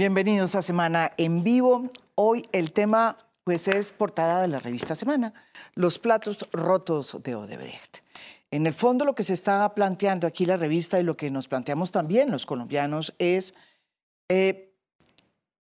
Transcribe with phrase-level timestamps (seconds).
[0.00, 1.90] Bienvenidos a Semana en Vivo.
[2.14, 5.34] Hoy el tema pues es portada de la revista Semana,
[5.74, 7.98] los platos rotos de Odebrecht.
[8.50, 11.48] En el fondo lo que se está planteando aquí la revista y lo que nos
[11.48, 13.52] planteamos también los colombianos es
[14.30, 14.72] eh,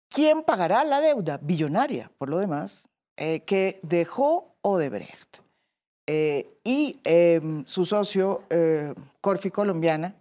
[0.09, 2.85] quién pagará la deuda billonaria, por lo demás,
[3.19, 5.37] eh, que dejó Odebrecht.
[6.07, 8.45] Eh, y em, su socio
[9.21, 10.15] Corfi Colombiana,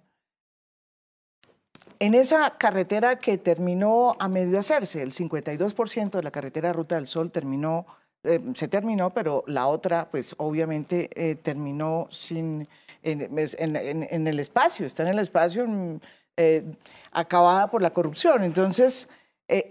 [2.04, 7.08] en esa carretera que terminó a medio hacerse, el 52% de la carretera Ruta del
[7.08, 7.86] Sol terminó,
[8.26, 12.68] eh, se terminó, pero la otra, pues obviamente eh, terminó sin,
[13.04, 16.00] en, el espacio, está en el espacio mm,
[16.36, 16.76] eh,
[17.14, 18.44] acabada por la corrupción.
[18.44, 19.08] Entonces,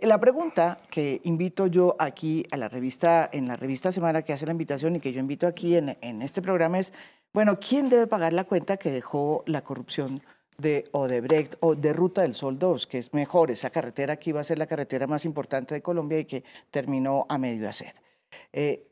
[0.00, 4.46] la pregunta que invito yo aquí a la revista, en la revista Semana que hace
[4.46, 6.94] la invitación y que yo invito aquí en, en este programa es,
[7.34, 10.22] bueno, ¿quién debe pagar la cuenta que dejó la corrupción?
[10.62, 14.41] De Odebrecht o de Ruta del Sol 2, que es mejor, esa carretera que iba
[14.41, 17.94] a ser la carretera más importante de Colombia y que terminó a medio hacer.
[18.52, 18.88] Eh,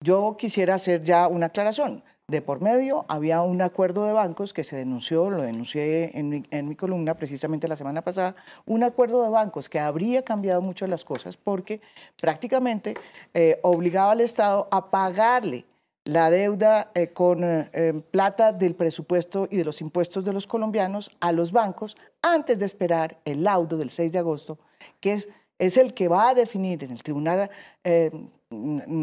[0.00, 2.02] yo quisiera hacer ya una aclaración.
[2.28, 6.28] De por medio había un acuerdo de bancos que se denunció, lo denuncié en
[6.68, 11.06] mi, columna precisamente la semana pasada, un acuerdo de bancos que habría cambiado mucho las
[11.06, 11.80] cosas porque
[12.20, 12.94] prácticamente
[13.32, 15.64] eh, obligaba al Estado a pagarle
[16.08, 21.10] la deuda eh, con eh, plata del presupuesto y de los impuestos de los colombianos
[21.20, 24.58] a los bancos antes de esperar el laudo del 6 de agosto,
[25.00, 27.50] que es, es el que va a definir en el tribunal
[27.84, 28.30] em,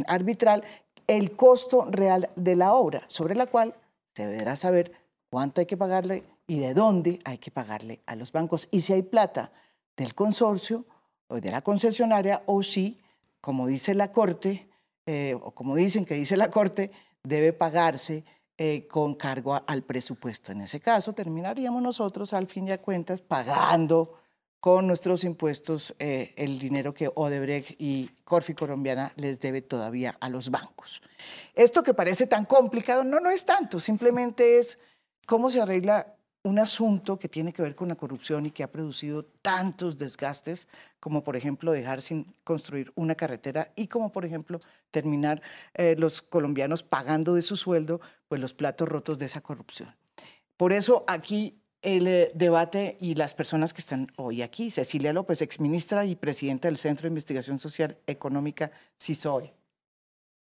[0.08, 0.64] arbitral
[1.06, 3.76] el costo real de la obra, sobre la cual
[4.16, 4.92] se deberá saber
[5.30, 8.94] cuánto hay que pagarle y de dónde hay que pagarle a los bancos y si
[8.94, 9.52] hay plata
[9.96, 10.86] del consorcio
[11.28, 13.00] o de la concesionaria o si,
[13.42, 14.68] como dice la Corte,
[15.06, 16.92] eh, o como dicen que dice la Corte,
[17.24, 18.24] debe pagarse
[18.58, 20.52] eh, con cargo al presupuesto.
[20.52, 24.14] En ese caso, terminaríamos nosotros, al fin de cuentas, pagando
[24.60, 30.30] con nuestros impuestos eh, el dinero que Odebrecht y Corfi Colombiana les debe todavía a
[30.30, 31.04] los bancos.
[31.54, 34.80] Esto que parece tan complicado, no, no es tanto, simplemente es
[35.28, 36.15] cómo se arregla
[36.46, 40.68] un asunto que tiene que ver con la corrupción y que ha producido tantos desgastes,
[41.00, 44.62] como por ejemplo dejar sin construir una carretera y como por ejemplo
[44.92, 45.42] terminar
[45.74, 49.96] eh, los colombianos pagando de su sueldo pues los platos rotos de esa corrupción.
[50.56, 55.42] Por eso aquí el eh, debate y las personas que están hoy aquí, Cecilia López,
[55.42, 59.52] exministra y presidenta del Centro de Investigación Social Económica, CISOE.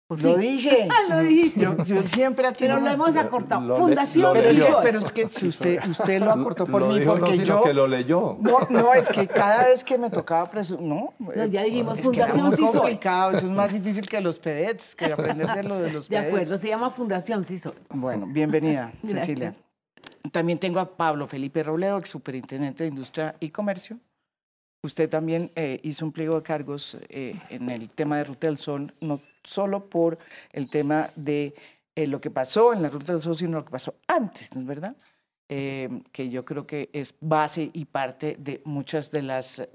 [0.09, 0.89] Lo dije.
[1.11, 1.61] lo dijiste.
[1.61, 3.77] Yo, siempre a Pero lo hemos acortado.
[3.77, 7.63] Fundación pero, pero, es que si usted, usted lo acortó por mí, porque no, yo.
[7.63, 8.39] que lo leyó.
[8.41, 10.89] No, no, es que cada vez que me tocaba presumir.
[10.89, 11.13] No,
[11.47, 15.63] ya dijimos es Fundación que complicado, eso es más difícil que los PEDETs, que aprenderse
[15.63, 16.25] lo de los PEDETs.
[16.25, 17.75] De acuerdo, se llama Fundación CISO.
[17.91, 19.55] Bueno, bienvenida, Cecilia.
[20.33, 23.99] También tengo a Pablo Felipe Robledo, ex superintendente de Industria y Comercio.
[24.83, 28.59] Usted también eh, hizo un pliego de cargos eh, en el tema de Ruta del
[28.59, 30.19] Sol, no solo por
[30.53, 31.55] el tema de
[31.95, 34.61] eh, lo que pasó en la Ruta del Sol, sino lo que pasó antes, ¿no
[34.61, 34.97] es verdad?
[35.49, 39.67] que yo creo que es base y parte de muchas de las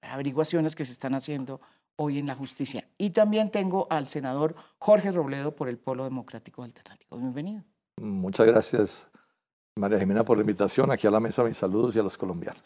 [0.00, 1.60] averiguaciones que se están haciendo
[2.00, 2.88] hoy en la justicia.
[2.96, 7.18] Y también tengo al senador Jorge Robledo por el Polo Democrático Alternativo.
[7.18, 7.62] Bienvenido.
[7.98, 9.08] Muchas gracias,
[9.76, 11.44] María Jimena, por la invitación aquí a la mesa.
[11.44, 12.62] Mis saludos y a los colombianos.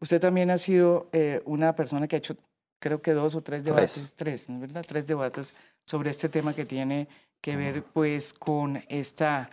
[0.00, 2.34] Usted también ha sido eh, una persona que ha hecho,
[2.78, 4.84] creo que dos o tres debates, tres, ¿no verdad?
[4.86, 7.08] Tres debates sobre este tema que tiene
[7.40, 9.46] que ver, pues, con este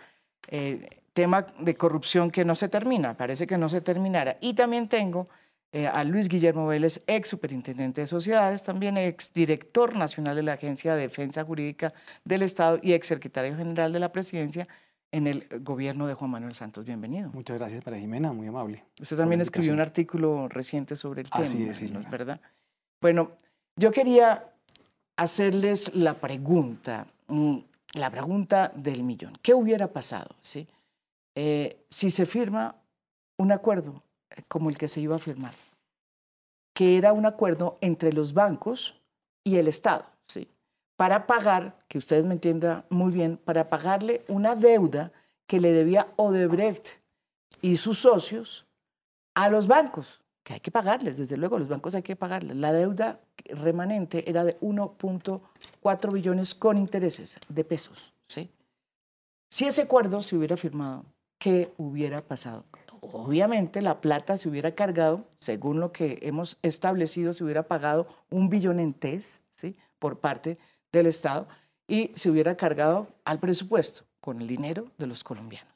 [1.12, 4.36] tema de corrupción que no se termina, parece que no se terminara.
[4.40, 5.28] Y también tengo
[5.72, 10.52] eh, a Luis Guillermo Vélez, ex superintendente de sociedades, también ex director nacional de la
[10.52, 11.92] Agencia de Defensa Jurídica
[12.24, 14.68] del Estado y ex secretario general de la Presidencia
[15.10, 16.84] en el gobierno de Juan Manuel Santos.
[16.84, 17.30] Bienvenido.
[17.32, 18.84] Muchas gracias, para Jimena, muy amable.
[19.00, 21.44] Usted también escribió un artículo reciente sobre el tema.
[21.44, 22.40] Así es, sí, ¿verdad?
[23.00, 23.32] Bueno,
[23.76, 24.52] yo quería
[25.16, 27.58] hacerles la pregunta, mm,
[27.94, 29.38] la pregunta del millón.
[29.42, 30.66] ¿Qué hubiera pasado ¿sí?
[31.34, 32.74] Eh, si se firma
[33.38, 35.54] un acuerdo eh, como el que se iba a firmar?
[36.74, 39.00] Que era un acuerdo entre los bancos
[39.44, 40.48] y el Estado, ¿sí?
[40.96, 45.12] para pagar, que ustedes me entiendan muy bien, para pagarle una deuda
[45.46, 46.88] que le debía Odebrecht
[47.60, 48.66] y sus socios
[49.34, 52.56] a los bancos, que hay que pagarles, desde luego, los bancos hay que pagarles.
[52.56, 58.14] La deuda remanente era de 1.4 billones con intereses de pesos.
[58.28, 58.48] ¿sí?
[59.50, 61.04] Si ese acuerdo se hubiera firmado,
[61.38, 62.64] ¿qué hubiera pasado?
[63.00, 68.48] Obviamente la plata se hubiera cargado, según lo que hemos establecido, se hubiera pagado un
[68.48, 69.76] billón en TES ¿sí?
[69.98, 70.58] por parte
[70.92, 71.48] del Estado
[71.88, 75.75] y se hubiera cargado al presupuesto con el dinero de los colombianos.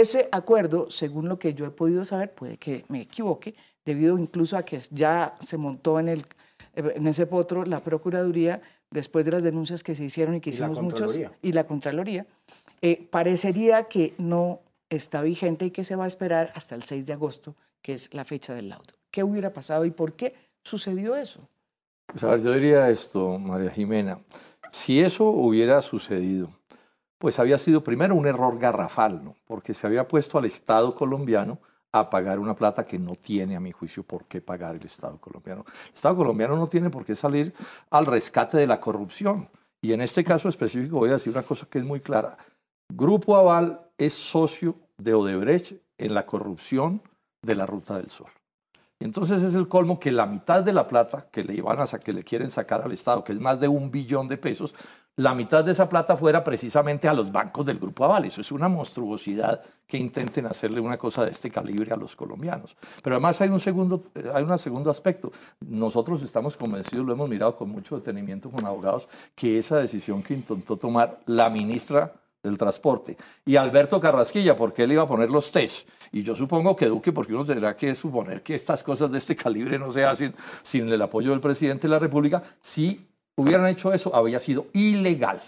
[0.00, 3.54] Ese acuerdo, según lo que yo he podido saber, puede que me equivoque,
[3.84, 6.26] debido incluso a que ya se montó en, el,
[6.74, 8.60] en ese potro la Procuraduría
[8.90, 11.38] después de las denuncias que se hicieron y que Y hicimos muchos, Contraloría.
[11.42, 12.26] y la Contraloría,
[12.82, 17.06] eh, parecería que no está vigente y que se va a esperar hasta el 6
[17.06, 18.94] de agosto, que es la fecha del laudo.
[19.12, 21.48] ¿Qué hubiera pasado y por qué sucedió eso?
[22.06, 24.18] Pues a ver, yo diría esto, María Jimena.
[24.72, 26.50] Si eso hubiera sucedido,
[27.18, 29.34] pues había sido primero un error garrafal.
[29.46, 31.58] Porque se había puesto al Estado colombiano
[31.92, 35.18] a pagar una plata que no tiene, a mi juicio, por qué pagar el Estado
[35.20, 35.64] colombiano.
[35.86, 37.54] El Estado colombiano no tiene por qué salir
[37.90, 39.48] al rescate de la corrupción.
[39.80, 42.36] Y en este caso específico voy a decir una cosa que es muy clara.
[42.92, 47.02] Grupo Aval es socio de Odebrecht en la corrupción
[47.42, 48.30] de la Ruta del Sol.
[49.00, 52.12] Entonces es el colmo que la mitad de la plata que le iban a que
[52.12, 54.74] le quieren sacar al Estado, que es más de un billón de pesos,
[55.16, 58.24] la mitad de esa plata fuera precisamente a los bancos del Grupo Aval.
[58.24, 62.76] Eso es una monstruosidad que intenten hacerle una cosa de este calibre a los colombianos.
[63.02, 65.30] Pero además hay un segundo, eh, hay un segundo aspecto.
[65.60, 70.34] Nosotros estamos convencidos, lo hemos mirado con mucho detenimiento con abogados, que esa decisión que
[70.34, 72.12] intentó tomar la ministra
[72.42, 73.16] del transporte.
[73.44, 75.88] Y Alberto Carrasquilla, porque él iba a poner los test.
[76.12, 79.34] Y yo supongo que Duque, porque uno tendrá que suponer que estas cosas de este
[79.34, 82.42] calibre no se hacen sin el apoyo del presidente de la República.
[82.60, 85.42] Si hubieran hecho eso, había sido ilegal.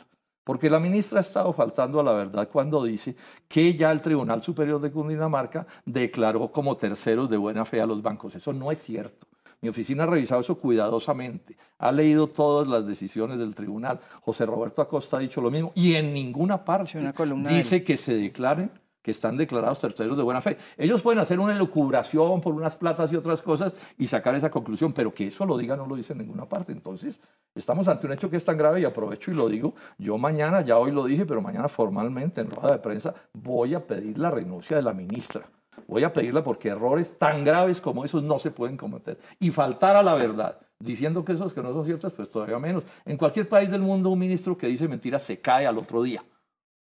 [0.44, 3.16] Porque la ministra ha estado faltando a la verdad cuando dice
[3.48, 8.00] que ya el Tribunal Superior de Cundinamarca declaró como terceros de buena fe a los
[8.00, 8.36] bancos.
[8.36, 9.26] Eso no es cierto.
[9.60, 13.98] Mi oficina ha revisado eso cuidadosamente, ha leído todas las decisiones del tribunal.
[14.20, 17.00] José Roberto Acosta ha dicho lo mismo y en ninguna parte
[17.48, 18.70] dice que se declaren
[19.06, 20.56] que están declarados terceros de buena fe.
[20.76, 24.92] Ellos pueden hacer una elucubración por unas platas y otras cosas y sacar esa conclusión,
[24.92, 26.72] pero que eso lo diga no lo dice en ninguna parte.
[26.72, 27.20] Entonces,
[27.54, 29.76] estamos ante un hecho que es tan grave y aprovecho y lo digo.
[29.96, 33.86] Yo mañana, ya hoy lo dije, pero mañana formalmente en rueda de prensa voy a
[33.86, 35.42] pedir la renuncia de la ministra.
[35.86, 39.18] Voy a pedirla porque errores tan graves como esos no se pueden cometer.
[39.38, 42.82] Y faltar a la verdad, diciendo que esos que no son ciertos, pues todavía menos.
[43.04, 46.24] En cualquier país del mundo, un ministro que dice mentiras se cae al otro día.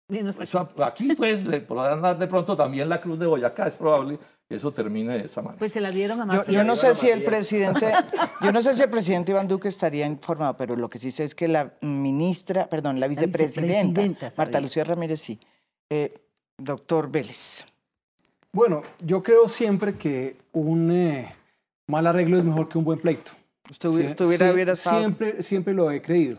[0.09, 3.67] Eso, aquí, pues, le podrán dar de pronto también la Cruz de Boyacá.
[3.67, 5.59] Es probable que eso termine de esa manera.
[5.59, 6.55] Pues se la dieron a Yo, Macías.
[6.55, 7.91] yo no sé si el presidente,
[8.43, 11.25] yo no sé si el presidente Iván Duque estaría informado, pero lo que sí sé
[11.25, 14.61] es que la ministra, perdón, la vicepresidenta, vicepresidenta Marta.
[14.61, 15.41] Lucía Ramírez, sí.
[15.91, 16.15] Eh,
[16.59, 17.65] doctor Vélez.
[18.53, 21.35] Bueno, yo creo siempre que un eh,
[21.89, 23.33] mal arreglo es mejor que un buen pleito.
[23.71, 24.12] Usted hubiera-
[24.53, 26.39] usted siempre, siempre lo he creído.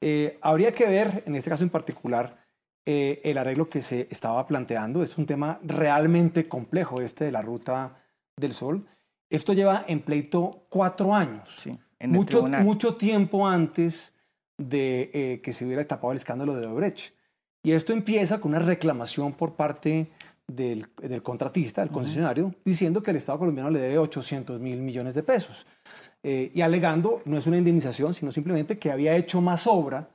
[0.00, 2.47] Eh, habría que ver, en este caso en particular,
[2.86, 5.02] eh, el arreglo que se estaba planteando.
[5.02, 8.02] Es un tema realmente complejo, este de la ruta
[8.36, 8.86] del sol.
[9.30, 11.56] Esto lleva en pleito cuatro años.
[11.62, 14.12] Sí, en el mucho, tiempo antes
[14.56, 17.14] de eh, que se hubiera destapado el escándalo de Odebrecht.
[17.62, 20.10] Y esto empieza con una reclamación por parte
[20.46, 25.14] del, del contratista, del concesionario, diciendo que el Estado colombiano le debe 800 mil millones
[25.14, 25.66] de pesos.
[26.22, 30.10] Eh, y alegando, no es una indemnización, sino simplemente que había hecho más obra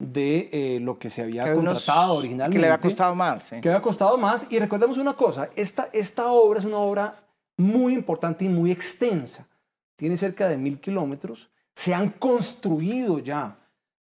[0.00, 2.56] de eh, lo que se había Que unos- contratado originalmente.
[2.56, 3.42] Que le había costado más.
[3.44, 3.60] sí.
[3.60, 4.46] Que había costado más.
[4.50, 7.14] Y recordemos una cosa, esta, esta obra es una obra
[7.56, 9.46] muy importante y muy extensa.
[9.94, 11.50] Tiene cerca de mil kilómetros.
[11.74, 13.58] Se han construido ya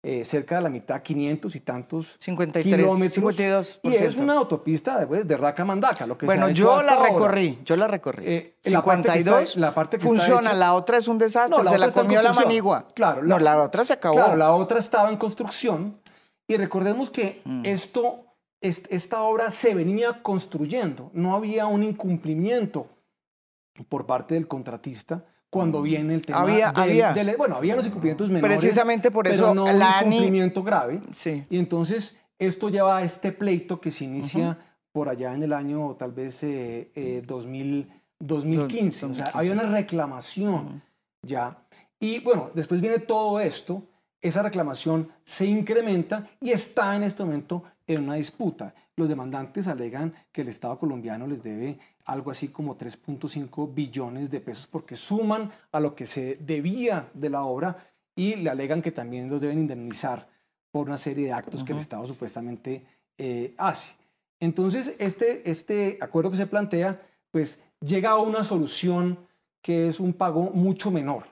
[0.03, 3.37] eh, cerca de la mitad, 500 y tantos 53, kilómetros.
[3.37, 3.81] 52%.
[3.82, 6.93] Y es una autopista pues, de Raca Mandaca, lo que se Bueno, ha yo la
[6.94, 7.08] ahora.
[7.11, 8.25] recorrí, yo la recorrí.
[8.27, 11.08] Eh, la parte que está- 52 la parte que está funciona, hecha- la otra es
[11.08, 12.87] un desastre, No, la se la comió la manigua.
[12.94, 14.15] Claro, no, la- la otra se acabó.
[14.15, 15.99] Claro, la otra estaba en construcción
[16.46, 17.63] y recordemos que Mm.
[17.67, 18.25] esto,
[18.61, 22.89] est- esta obra se venía construyendo, no había un incumplimiento
[23.89, 26.43] por parte del contratista cuando viene el tema Mm.
[26.44, 27.12] Había- del- había.
[27.12, 30.62] del- bueno, había los incumplimientos menores, Precisamente por pero eso no un la ANI incumplimiento
[30.62, 31.00] grave.
[31.14, 31.44] Sí.
[31.48, 34.58] Y entonces esto lleva a este pleito que se inicia
[34.93, 37.88] por allá en el año tal vez eh, eh, 2000,
[38.19, 39.06] 2015.
[39.06, 39.38] O sea, 2015.
[39.38, 40.82] había una reclamación
[41.22, 41.58] ya.
[42.00, 43.82] Y bueno, después viene todo esto,
[44.20, 48.74] esa reclamación se incrementa y está en este momento en una disputa.
[48.98, 54.40] Los demandantes alegan que el Estado colombiano les debe algo así como 3.5 billones de
[54.40, 57.76] pesos porque suman a lo que se debía de la obra
[58.17, 60.28] y le alegan que también los deben indemnizar
[60.72, 62.84] por una serie de actos que el Estado supuestamente
[63.17, 63.90] eh, hace.
[64.40, 67.00] Entonces, este, este acuerdo que se plantea,
[67.31, 69.17] pues llega a una solución
[69.62, 71.26] que es un pago mucho menor.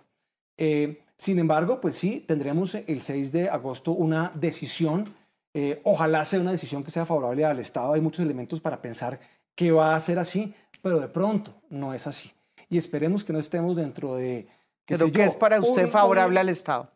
[0.57, 5.13] Eh, sin embargo, pues sí, tendremos el 6 de agosto una decisión.
[5.59, 7.95] Eh, ojalá sea una decisión que sea favorable al Estado.
[7.95, 9.19] Hay muchos elementos para pensar
[9.55, 12.31] que va a ser así, pero de pronto no es así.
[12.69, 14.47] Y esperemos que no estemos dentro de...
[14.85, 16.91] qué Pero sé que yo, es para usted un- favorable un- al Estado.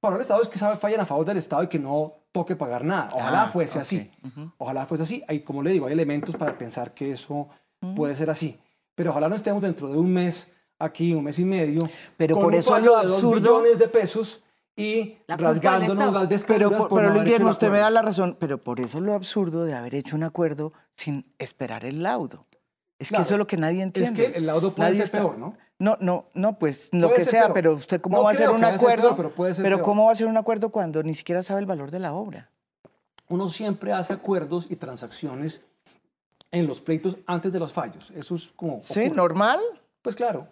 [0.00, 2.56] Para el Estado es que sabe fallan a favor del Estado y que no toque
[2.56, 3.10] pagar nada.
[3.12, 4.10] Ojalá Ah, fuese así.
[4.56, 5.22] Ojalá fuese así.
[5.28, 7.48] Hay, como le digo, hay elementos para pensar que eso
[7.94, 8.58] puede ser así.
[8.94, 11.82] Pero ojalá no estemos dentro de un mes aquí, un mes y medio,
[12.16, 14.42] Pero con por un eso fallo lo de dos absurdo- de pesos
[14.76, 18.02] y La rasgándonos las Pero, vestiduras por- por pero no Guillermo, usted me da la
[18.02, 22.46] razón, pero por eso lo absurdo de haber hecho un acuerdo sin esperar el laudo.
[22.98, 24.30] Es que Claro, eso es lo que nadie Es entiende.
[24.32, 25.54] que el laudo puede Nadie ser está- peor, ¿no?
[25.78, 27.54] No, no, no, pues lo que sea, peor.
[27.54, 29.80] pero usted cómo No va a hacer un que acuerdo, peor, pero puede ser peor.
[29.82, 32.50] cómo va a ser un acuerdo cuando ni siquiera sabe el valor de la obra.
[33.28, 35.62] Uno siempre hace acuerdos y transacciones
[36.50, 38.10] en los pleitos antes de los fallos.
[38.14, 38.80] Eso es como...
[38.82, 39.16] Sí, ocurre.
[39.16, 39.60] normal.
[40.02, 40.48] Pues claro.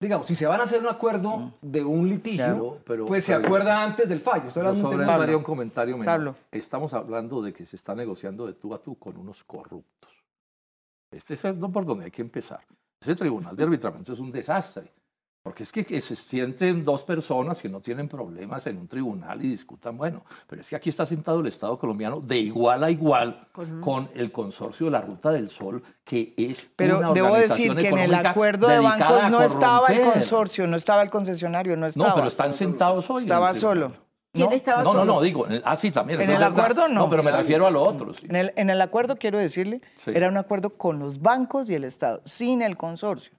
[0.00, 3.34] Digamos, si se van a hacer un acuerdo de un litigio, Claro, pero- pues se
[3.34, 4.46] pero- acuerda antes del fallo.
[4.46, 6.14] Estoy hablando un sobre haría un comentario menor.
[6.14, 6.36] Pablo.
[6.52, 10.12] Estamos hablando de que se está negociando de tú a tú con unos corruptos.
[11.10, 12.60] Este es el no por donde hay que empezar.
[13.00, 14.92] Ese tribunal de arbitramiento es un desastre.
[15.42, 19.42] Porque es que, que se sienten dos personas que no tienen problemas en un tribunal
[19.42, 22.90] y discutan, bueno, pero es que aquí está sentado el Estado colombiano de igual a
[22.90, 23.46] igual
[23.80, 27.88] con, el consorcio de la Ruta del Sol, que es Pero una debo decir que
[27.88, 32.08] en el acuerdo de bancos no estaba el consorcio, no estaba el concesionario, no estaba.
[32.10, 33.22] No, pero están sentados hoy.
[33.22, 33.92] Estaba solo.
[34.32, 34.54] ¿Quién ¿no?
[34.54, 35.14] estaba No, no, solo?
[35.14, 36.20] no, digo, en el- ah, sí, también.
[36.20, 36.50] En el verdad.
[36.50, 36.94] acuerdo, no.
[37.02, 38.12] No, pero me refiero a lo otro.
[38.12, 38.26] sí.
[38.28, 40.10] En el, en el acuerdo, quiero decirle, Sí.
[40.14, 43.37] era un acuerdo con los bancos y el Estado, sin el consorcio.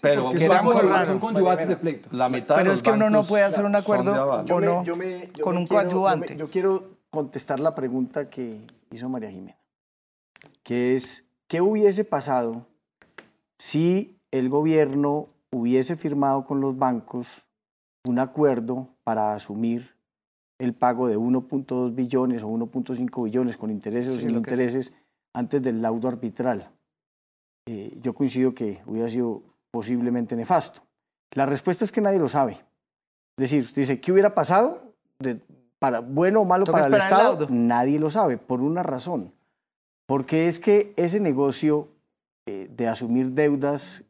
[0.00, 1.06] Pero son, conyu- raro.
[1.06, 2.08] son conyugates de pleito.
[2.12, 4.66] la mitad de Pero es que uno no puede hacer un acuerdo o Yo me-
[4.66, 6.36] no, yo me- yo con un quiero- yo me- coadyuvante.
[6.36, 8.60] Yo, quiero contestar la pregunta que
[8.90, 9.56] hizo María Jimena,
[10.62, 12.66] que es, ¿qué hubiese pasado
[13.58, 17.44] si el gobierno hubiese firmado con los bancos
[18.04, 19.96] un acuerdo para asumir
[20.58, 24.50] el pago de 1.2 billones o 1.5 billones con intereses o Sí, sin lo que
[24.50, 24.92] intereses
[25.32, 26.70] antes del laudo arbitral?
[27.66, 29.42] Eh, yo coincido que hubiera sido
[29.76, 30.80] posiblemente nefasto.
[31.34, 32.52] La respuesta es que nadie lo sabe.
[32.52, 34.94] Es decir, usted dice, ¿qué hubiera pasado?
[35.18, 35.38] De-
[35.78, 39.34] para, bueno o malo para el Estado, nadie lo sabe, por una razón.
[40.06, 41.88] Porque es que ese negocio
[42.48, 44.02] eh, de asumir deudas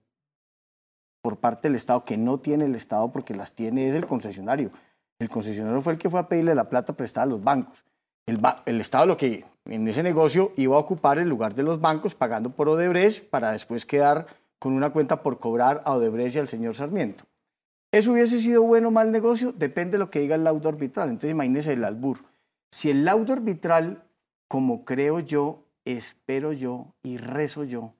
[1.21, 4.71] por parte del Estado, que no tiene el Estado porque las tiene, es el concesionario.
[5.19, 7.85] El concesionario fue el que fue a pedirle la plata prestada a los bancos.
[8.29, 11.65] El, ba- el Estado lo que en ese negocio iba a ocupar el lugar de
[11.65, 14.27] los bancos pagando por Odebrecht para después quedar
[14.67, 17.23] con una cuenta por cobrar a Odebrecht y al señor Sarmiento.
[17.93, 19.53] ¿Eso hubiese sido bueno o mal negocio?
[19.57, 21.09] Depende de lo que diga el laudo arbitral.
[21.09, 22.19] Entonces imagínese el albur.
[22.73, 24.03] Si el laudo arbitral,
[24.49, 27.93] como creo yo, espero yo y rezo yo,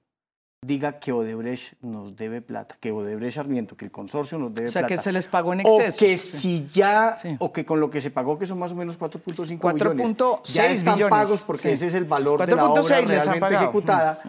[0.61, 4.71] diga que Odebrecht nos debe plata, que Odebrecht Sarmiento, que el consorcio nos debe O
[4.71, 4.93] sea, plata.
[4.95, 5.99] que se les pagó en o exceso.
[5.99, 6.37] que Sí.
[6.37, 7.37] si ya, Sí.
[7.39, 10.53] o que con lo que se pagó, que son más o menos 4.5 4.6 billones,
[10.53, 11.73] ya están pagos porque sí.
[11.75, 14.21] ese es el valor de la 4.6 obra les han realmente pagado.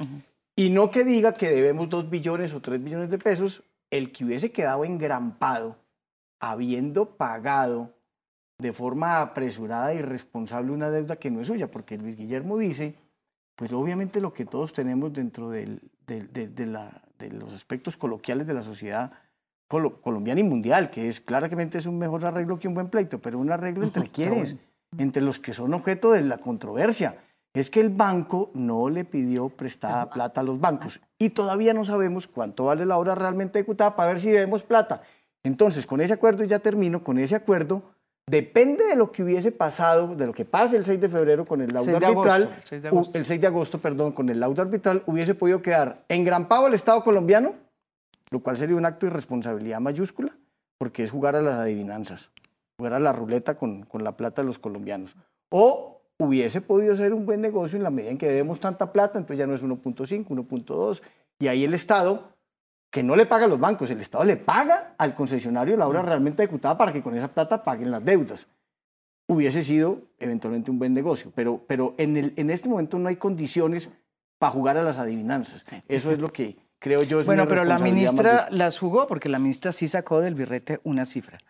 [0.58, 3.62] Y no que diga que debemos 2 billones o 3 billones de pesos,
[3.92, 5.76] el que hubiese quedado engrampado,
[6.40, 7.94] habiendo pagado
[8.58, 12.96] de forma apresurada y irresponsable una deuda que no es suya, porque Luis Guillermo dice,
[13.54, 17.96] pues obviamente lo que todos tenemos dentro del- del- de, de la- de los aspectos
[17.96, 19.12] coloquiales de la sociedad
[19.68, 23.20] colo- colombiana y mundial, que es claramente es un mejor arreglo que un buen pleito,
[23.20, 24.56] pero un arreglo entre quienes,
[24.98, 27.16] entre los que son objeto de la controversia.
[27.54, 31.84] Es que el banco no le pidió prestada plata a los bancos y todavía no
[31.84, 35.02] sabemos cuánto vale la obra realmente ejecutada para ver si debemos plata.
[35.42, 37.82] Entonces, con ese acuerdo, y ya termino, con ese acuerdo,
[38.26, 41.60] depende de lo que hubiese pasado, de lo que pase el 6 de febrero con
[41.60, 43.18] el laudo 6 de agosto, arbitral, el 6 de agosto.
[43.18, 47.02] el 6 de agosto, perdón, con el laudo arbitral, hubiese podido quedar engrampado el Estado
[47.02, 47.54] colombiano,
[48.30, 50.36] lo cual sería un acto de irresponsabilidad mayúscula,
[50.76, 52.30] porque es jugar a las adivinanzas,
[52.78, 55.16] jugar a la ruleta con, con la plata de los colombianos.
[55.50, 59.18] O hubiese podido ser un buen negocio en la medida en que debemos tanta plata,
[59.18, 61.02] entonces ya no es 1.5, 1.2,
[61.38, 62.34] y ahí el Estado,
[62.90, 66.02] que no le paga a los bancos, el Estado le paga al concesionario la obra
[66.02, 68.48] realmente ejecutada para que con esa plata paguen las deudas
[69.28, 71.30] hubiese sido eventualmente un buen negocio.
[71.34, 73.90] Pero, pero en, el, en este momento no hay condiciones
[74.38, 75.64] para jugar a las adivinanzas.
[75.86, 79.38] Eso es lo que creo yo es Bueno, pero la ministra las jugó porque la
[79.38, 81.40] ministra sí sacó del birrete una cifra.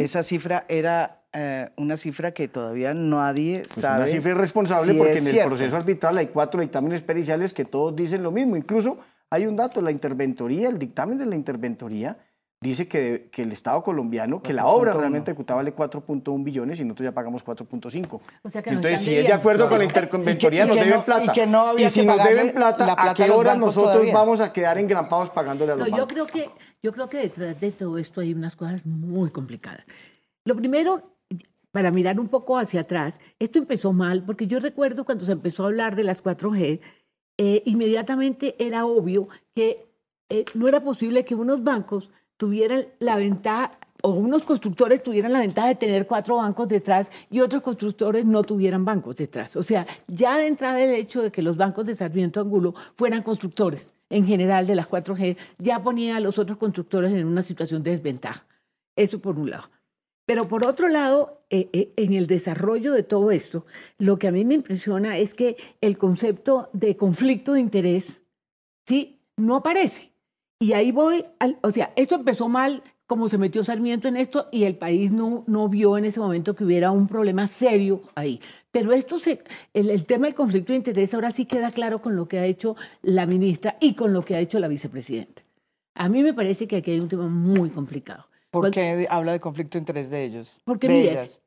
[0.00, 3.96] Esa cifra era eh, una cifra que todavía nadie Pues sabe.
[3.98, 7.94] una cifra irresponsable si porque en el proceso arbitral hay cuatro dictámenes periciales que todos
[7.96, 8.56] dicen lo mismo.
[8.56, 8.98] Incluso
[9.30, 12.18] hay un dato, la interventoría, el dictamen de la interventoría
[12.60, 14.98] dice que, que el Estado colombiano, que la obra 4.1.
[14.98, 18.20] realmente ejecutada vale 4.1 billones y nosotros ya pagamos 4.5.
[18.42, 21.24] O sea Entonces, si es de acuerdo con la interventoría, nos deben plata.
[21.24, 23.92] y que no había Y si que nos deben plata, la ¿a qué hora nosotros
[23.94, 24.14] todavía?
[24.14, 26.12] vamos a quedar engrampados pagándole a los No, yo bancos?
[26.12, 26.50] creo que
[26.82, 29.84] yo creo que detrás de todo esto hay unas cosas muy complicadas.
[30.44, 31.16] Lo primero,
[31.70, 35.62] para mirar un poco hacia atrás, esto empezó mal porque yo recuerdo cuando se empezó
[35.64, 36.80] a hablar de las 4G,
[37.38, 39.86] eh, inmediatamente era obvio que
[40.28, 45.38] eh, no era posible que unos bancos tuvieran la ventaja o unos constructores tuvieran la
[45.38, 49.54] ventaja de tener cuatro bancos detrás y otros constructores no tuvieran bancos detrás.
[49.54, 53.22] O sea, ya de entrada el hecho de que los bancos de Sarmiento Angulo fueran
[53.22, 57.82] constructores en general de las 4G ya ponía a los otros constructores en una situación
[57.82, 58.46] de desventaja.
[58.94, 59.70] Eso por un lado.
[60.26, 63.66] Pero por otro lado, eh, eh, en el desarrollo de todo esto,
[63.98, 68.22] lo que a mí me impresiona es que el concepto de conflicto de interés,
[68.86, 69.20] ¿sí?
[69.36, 70.12] No aparece.
[70.60, 74.48] Y ahí voy, al, o sea, esto empezó mal como se metió Sarmiento en esto
[74.50, 78.40] y el país no, no vio en ese momento que hubiera un problema serio ahí.
[78.72, 82.16] Pero esto se, el, el, tema del conflicto de interés ahora sí queda claro con
[82.16, 85.42] lo que ha hecho la ministra y con lo que ha hecho la vicepresidenta.
[85.94, 88.26] A mí me parece que aquí hay un tema muy complicado.
[88.50, 90.58] ¿Por qué habla de conflicto de interés de ellos?
[90.64, 91.40] Porque de ellas?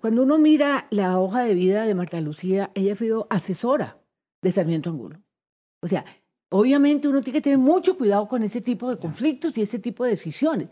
[0.00, 3.98] cuando uno mira la hoja de vida de Marta Lucía, ella sido asesora
[4.42, 5.20] de Sarmiento Angulo.
[5.80, 6.04] O sea,
[6.50, 10.04] obviamente uno tiene que tener mucho cuidado con ese tipo de conflictos y ese tipo
[10.04, 10.68] de decisiones.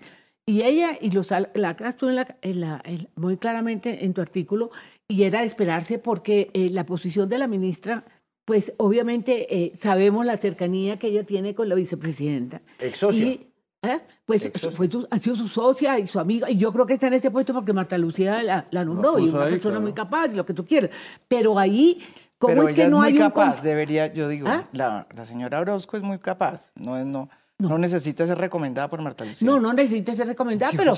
[0.46, 4.20] Y ella, y lo aclaras tú en la, en la, en, muy claramente en tu
[4.20, 4.70] artículo,
[5.10, 8.04] y era de esperarse porque eh, la posición de la ministra,
[8.44, 12.62] pues obviamente eh, sabemos la cercanía que ella tiene con la vicepresidenta.
[12.78, 13.26] Ex socia.
[13.26, 13.52] Y,
[13.82, 13.98] ¿eh?
[14.24, 17.08] Pues fue su, ha sido su socia y su amiga, y yo creo que está
[17.08, 19.80] en ese puesto porque Marta Lucía la, la nombró, y una ahí, persona claro.
[19.82, 20.90] muy capaz, lo que tú quieras.
[21.26, 21.98] Pero ahí,
[22.38, 24.68] ¿cómo Pero es ella que no muy hay un capaz, conf- debería, yo digo, ¿Ah?
[24.72, 27.28] la, la señora Orozco es muy capaz, no, es, no,
[27.68, 27.78] no.
[27.78, 29.46] necesita ser recomendada por Marta Lucía.
[29.46, 30.94] No, no necesita ser recomendada, pero,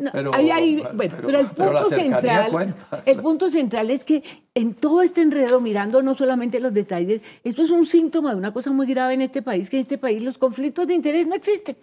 [0.00, 3.02] no, Pero- ahí hay- pero- bueno, pero, el pero punto central, cuenta.
[3.04, 4.22] el punto central es que
[4.54, 8.52] en todo este enredo, mirando no solamente los detalles, esto es un síntoma de una
[8.52, 11.34] cosa muy grave en este país, que en este país los conflictos de interés no
[11.34, 11.76] existen.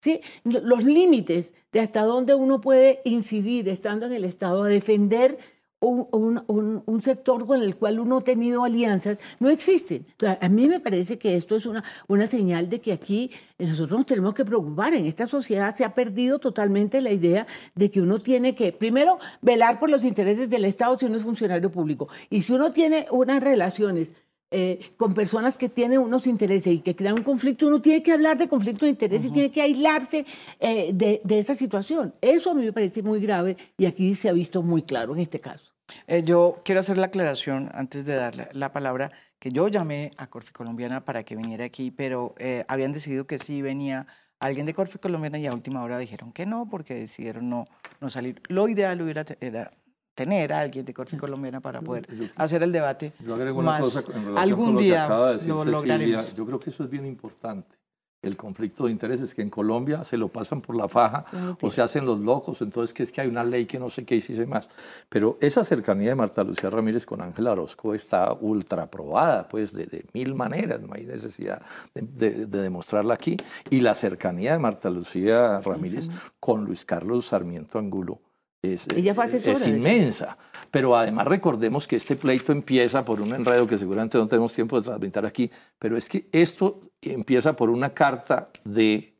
[0.00, 0.20] ¿sí?
[0.44, 5.38] Los límites de hasta dónde uno puede incidir estando en el Estado a defender
[5.80, 6.42] un,
[6.86, 10.06] un- sector con el cual uno ha tenido alianzas no existen.
[10.40, 14.06] A mí me parece que esto es una, una señal de que aquí nosotros nos
[14.06, 14.94] tenemos que preocupar.
[14.94, 19.18] En esta sociedad se ha perdido totalmente la idea de que uno tiene que, primero,
[19.42, 22.08] velar por los intereses del Estado si uno es funcionario público.
[22.30, 24.12] Y si uno tiene unas relaciones
[24.50, 28.12] eh, con personas que tienen unos intereses y que crean un conflicto, uno tiene que
[28.12, 30.24] hablar de conflicto de interés y tiene que aislarse
[30.60, 32.14] eh, de, de esta situación.
[32.20, 35.20] Eso a mí me parece muy grave y aquí se ha visto muy claro en
[35.20, 35.76] este caso.
[36.06, 40.28] Eh, yo quiero hacer la aclaración antes de darle la palabra, que yo llamé a
[40.28, 44.06] Corfi Colombiana para que viniera aquí, pero eh, habían decidido que sí venía
[44.40, 47.66] alguien de Corfi Colombiana y a última hora dijeron que no, porque decidieron no,
[48.00, 48.40] no salir.
[48.48, 49.70] Lo ideal hubiera era
[50.16, 53.12] tener a alguien de Corfi Colombiana para poder yo- hacer el debate.
[53.24, 53.82] Yo agrego una más.
[53.82, 55.78] cosa en relación Algún con lo que día acaba de decir lo Cecilia.
[55.78, 56.34] lograremos.
[56.34, 57.76] Yo creo que eso es bien importante.
[58.22, 61.26] El conflicto de intereses que en Colombia se lo pasan por la faja
[61.60, 64.04] o se hacen los locos, entonces que es que hay una ley que no sé
[64.04, 64.68] qué hiciese más.
[65.08, 69.86] Pero esa cercanía de Marta Lucía Ramírez con Ángela Orozco está ultra probada, pues de,
[69.86, 71.62] de mil maneras, no hay necesidad
[71.94, 73.36] de, de- de demostrarla aquí.
[73.70, 76.08] Y la cercanía de Marta Lucía Ramírez
[76.40, 78.22] con Luis Carlos Sarmiento Angulo
[78.62, 80.36] es, Ella fue asesora es inmensa.
[80.70, 84.78] Pero además recordemos que este pleito empieza por un enredo que seguramente no tenemos tiempo
[84.78, 89.14] de transmitir aquí, pero es que esto empieza por una carta de,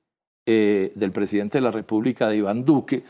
[0.45, 3.05] eh, del presidente de la República, de Iván Duque,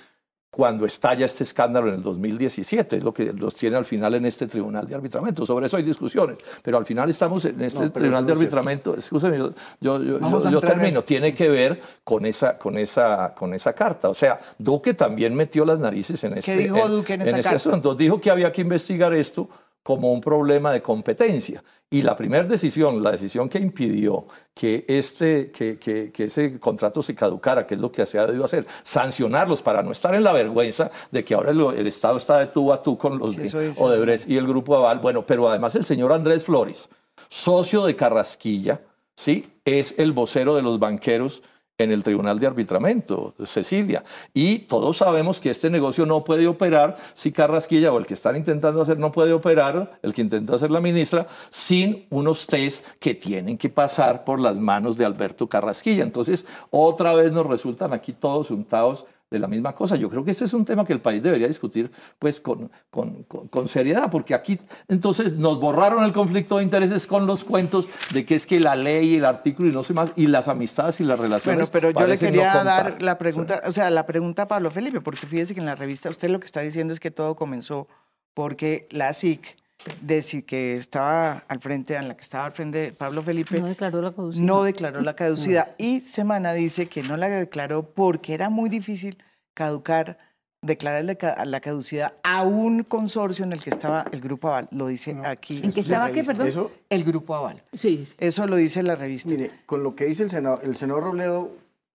[0.50, 4.24] cuando estalla este escándalo en el 2017, es lo que los tiene al final en
[4.24, 5.44] este tribunal de arbitramiento.
[5.44, 8.96] Sobre eso hay discusiones, pero al final estamos en este No, tribunal de arbitramiento.
[8.96, 11.02] Escúcheme, yo, yo, yo- en termino.
[11.02, 14.08] Tiene que ver con esa, con, esa, con esa carta.
[14.08, 17.56] O sea, Duque también metió las narices en este dijo Duque en esa ese carta?
[17.56, 17.94] asunto.
[17.94, 19.48] Dijo que había que investigar esto
[19.86, 21.62] como un problema de competencia.
[21.88, 27.04] Y la primera decisión, la decisión que impidió que, este, que, que- que ese contrato
[27.04, 30.24] se caducara, que es lo que se ha debido hacer, sancionarlos para no estar en
[30.24, 33.36] la vergüenza de que ahora el, el Estado está de tú a tú con los
[33.36, 33.46] de.
[33.78, 34.98] Odebrecht y el Grupo Aval.
[34.98, 36.88] Bueno, pero además el señor Andrés Flores,
[37.28, 38.80] socio de Carrasquilla,
[39.14, 39.46] ¿sí?
[39.64, 41.44] es el vocero de los banqueros
[41.78, 44.02] en el Tribunal de Arbitramiento, Cecilia.
[44.32, 48.36] Y todos sabemos que este negocio no puede operar si Carrasquilla o el que están
[48.36, 53.14] intentando hacer no puede operar, el que intentó hacer la ministra, sin unos test que
[53.14, 56.02] tienen que pasar por las manos de Alberto Carrasquilla.
[56.02, 59.96] Entonces, otra vez nos resultan aquí todos untados de la misma cosa.
[59.96, 63.24] Yo creo que este es un tema que el país debería discutir pues con, con,
[63.24, 64.58] con- con seriedad, porque aquí
[64.88, 68.76] entonces nos borraron el conflicto de intereses con los cuentos de que es que la
[68.76, 71.70] ley el artículo y no sé más, y las amistades y las relaciones.
[71.70, 74.70] Bueno, pero yo le no quería dar la pregunta, o sea, la pregunta a Pablo
[74.70, 77.34] Felipe, porque fíjese que en la revista usted lo que está diciendo es que todo
[77.34, 77.88] comenzó
[78.34, 79.56] porque la SIC,
[80.00, 83.66] de que estaba al frente, en la que estaba al frente de Pablo Felipe, No
[83.66, 84.44] declaró la caducidad.
[84.44, 85.74] no declaró la caducidad.
[85.78, 89.18] Y Semana dice que no la declaró porque era muy difícil
[89.54, 90.18] caducar,
[90.62, 94.68] declarar la ca- la caducidad a un consorcio en el que estaba el Grupo Aval.
[94.72, 95.60] Lo dice aquí.
[95.62, 96.48] ¿En qué estaba qué, perdón?
[96.48, 97.62] Eso, El Grupo Aval.
[97.78, 98.08] Sí.
[98.18, 99.28] Eso lo dice la revista.
[99.28, 101.50] mire, con lo que dice el senador, el senador Robledo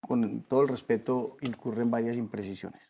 [0.07, 2.81] con todo el respeto, incurre en varias imprecisiones.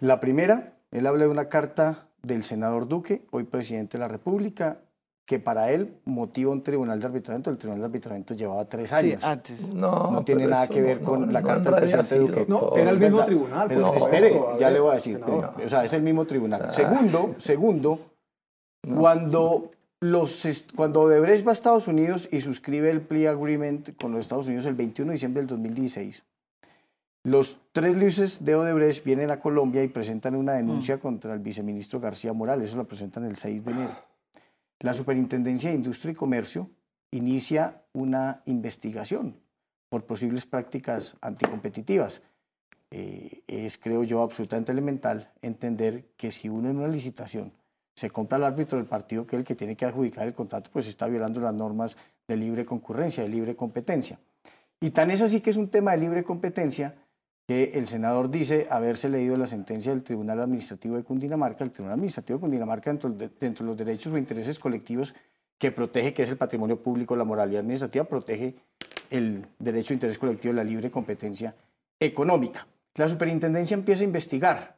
[0.00, 4.78] La primera, él habla de una carta del senador Duque, hoy presidente de la República,
[5.24, 7.50] que para él motiva un tribunal de arbitramiento.
[7.50, 9.24] El tribunal de arbitramiento llevaba tres Sí, años.
[9.24, 9.68] antes.
[9.68, 12.44] No, No tiene nada que ver no- con no- la no carta del presidente Duque.
[12.48, 13.70] No, era el mismo tribunal.
[13.72, 15.14] Espere, ya le voy a decir.
[15.18, 15.50] senador.
[15.64, 16.62] O sea, es el mismo tribunal.
[16.66, 16.70] Ah.
[16.70, 17.98] Segundo, segundo,
[18.82, 20.42] cuando los
[20.76, 24.66] cuando Odebrecht va a Estados Unidos y suscribe el plea agreement con los Estados Unidos
[24.66, 26.22] el 21 de diciembre del 2016,
[27.26, 31.98] los tres luces de Odebrecht vienen a Colombia y presentan una denuncia contra el viceministro
[31.98, 32.68] García Morales.
[32.68, 33.96] Eso la presentan el 6 de enero.
[34.78, 36.70] La Superintendencia de Industria y Comercio
[37.10, 39.40] inicia una investigación
[39.88, 42.22] por posibles prácticas anticompetitivas.
[42.92, 47.52] Eh, es, creo yo, absolutamente elemental entender que si uno en una licitación
[47.96, 50.70] se compra al árbitro del partido, que es el que tiene que adjudicar el contrato,
[50.72, 51.96] pues está violando las normas
[52.28, 54.20] de libre concurrencia, de libre competencia.
[54.78, 56.94] Y tan es así que es un tema de libre competencia
[57.46, 61.62] que el senador dice haberse leído la sentencia del Tribunal Administrativo de Cundinamarca.
[61.62, 63.30] El Tribunal Administrativo de Cundinamarca, dentro de,
[63.60, 65.14] los derechos o intereses colectivos
[65.56, 68.56] que protege, que es el patrimonio público, la moralidad administrativa, protege
[69.10, 71.54] el derecho de interés colectivo la libre competencia
[72.00, 72.66] económica.
[72.96, 74.76] La superintendencia empieza a investigar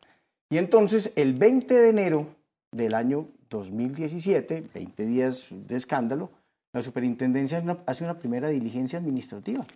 [0.50, 2.26] y entonces el 20 de enero
[2.70, 6.30] del año 2017, 20 días de escándalo,
[6.72, 9.66] la superintendencia hace una primera diligencia administrativa.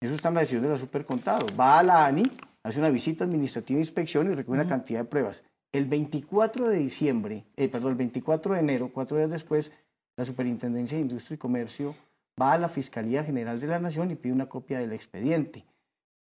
[0.00, 1.46] Eso está en la decisión de la supercontado.
[1.58, 2.30] Va a la ANI,
[2.62, 5.44] hace una visita administrativa de inspección y recoge una cantidad de pruebas.
[5.72, 9.70] El 24 de diciembre, eh, perdón, el 24 de enero, cuatro días después,
[10.16, 11.94] la Superintendencia de Industria y Comercio
[12.40, 15.66] va a la Fiscalía General de la Nación y pide una copia del expediente.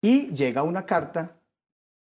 [0.02, 1.36] Y llega una carta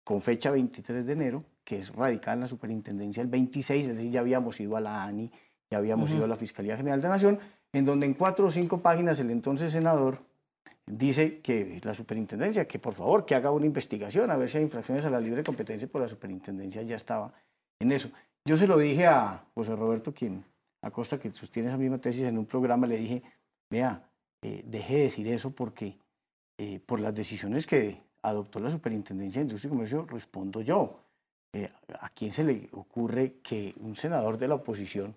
[0.06, 4.12] con fecha 23 de enero, que es radicada en la superintendencia el 26, es decir,
[4.12, 5.30] ya habíamos ido a la ANI,
[5.70, 7.40] ya habíamos ido a la Fiscalía General de la Nación,
[7.74, 10.20] en donde en cuatro o cinco páginas el entonces senador
[10.86, 14.64] dice que la superintendencia, que por favor, que haga una investigación a ver si hay
[14.64, 17.34] infracciones a la libre competencia, pues la superintendencia ya estaba
[17.80, 18.10] en eso.
[18.46, 20.46] Yo se lo dije a José Roberto, quien
[20.82, 23.24] Acosta, que sostiene esa misma tesis en un programa, le dije,
[23.72, 24.08] vea,
[24.44, 25.98] eh, deje de decir eso porque
[26.58, 31.00] eh, por las decisiones que adoptó la Superintendencia de Industria y Comercio, respondo yo.
[31.54, 31.70] Eh,
[32.00, 35.16] ¿A quién se le ocurre que un senador de la oposición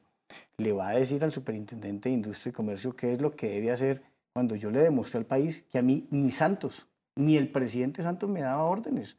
[0.57, 3.71] le va a decir al superintendente de Industria y Comercio qué es lo que debe
[3.71, 4.03] hacer
[4.33, 6.87] cuando yo le demostré al país que a mí ni Santos,
[7.17, 9.19] ni el presidente Santos me daba órdenes?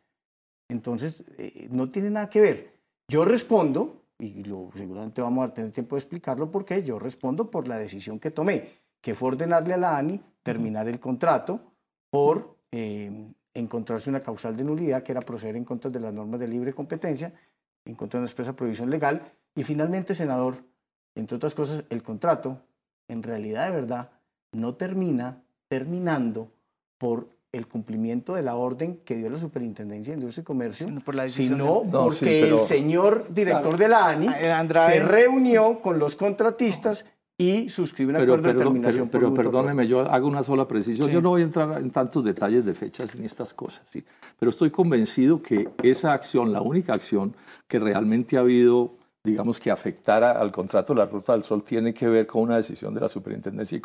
[0.69, 2.79] Entonces, eh, no tiene nada que ver.
[3.07, 7.49] Yo respondo, y lo, seguramente vamos a tener tiempo de explicarlo por qué, yo respondo
[7.49, 8.69] por la decisión que tomé,
[9.01, 11.73] que fue ordenarle a la ANI terminar el contrato
[12.09, 16.39] por eh, encontrarse una causal de nulidad, que era proceder en contra de las normas
[16.39, 17.33] de libre competencia,
[17.85, 20.63] en contra de una expresa prohibición legal, y finalmente, senador,
[21.15, 22.61] entre otras cosas, el contrato,
[23.07, 24.11] en realidad de verdad,
[24.51, 26.51] no termina terminando
[26.97, 31.01] por el cumplimiento de la orden que dio la Superintendencia de Industria y Comercio, Sino
[31.01, 34.27] por la decisión sino del- No, porque sí, pero- el señor director de la ANI
[34.27, 34.93] Andrade.
[34.93, 37.05] se reunió con los contratistas
[37.39, 39.09] y suscribió un Pero, acuerdo de perdón, terminación.
[39.09, 41.07] pero, por pero perdóneme, yo hago una sola precisión.
[41.07, 41.13] Sí.
[41.13, 44.03] Yo no voy a entrar en tantos detalles de fechas ni estas cosas, ¿sí?
[44.37, 47.33] pero estoy convencido que esa acción, la única acción
[47.67, 51.93] que realmente ha habido, digamos, que afectara al contrato de la Ruta del Sol, tiene
[51.93, 53.77] que ver con una decisión de la Superintendencia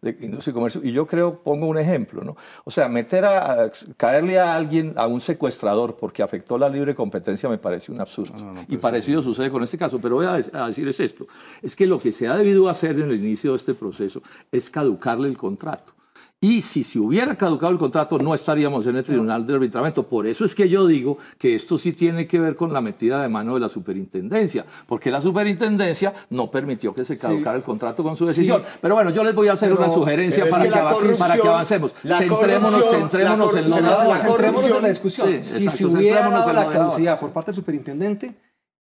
[0.00, 0.80] de Industria y Comercio.
[0.82, 2.36] Y yo creo, pongo un ejemplo, ¿no?
[2.64, 6.94] O sea, meter a, a- caerle a alguien, a un secuestrador, porque afectó la libre
[6.94, 8.34] competencia, me parece un absurdo.
[8.66, 10.00] y parecido sucede con este caso.
[10.00, 11.26] Pero voy a, a decir es esto,
[11.60, 14.70] es que lo que se ha debido hacer en el inicio de este proceso es
[14.70, 15.92] caducarle el contrato.
[16.40, 20.04] Y si se hubiera caducado el contrato, no estaríamos en el Tribunal de Arbitramiento.
[20.06, 23.20] Por eso es que yo digo que esto sí tiene que ver con la metida
[23.20, 28.04] de mano de la superintendencia, porque la superintendencia no permitió que se caducara el contrato
[28.04, 28.62] con su decisión.
[28.80, 30.92] Pero bueno, yo les voy a hacer Pero una sugerencia para que que, la avan-
[31.18, 31.94] para que corrupción- avancemos.
[32.04, 34.06] la Centrémonos, centrémonos la en ahora.
[34.08, 35.28] la Centrémonos en la Sí, discusión.
[35.42, 38.36] si exacto, se hubiera dado la caducidad por parte del superintendente,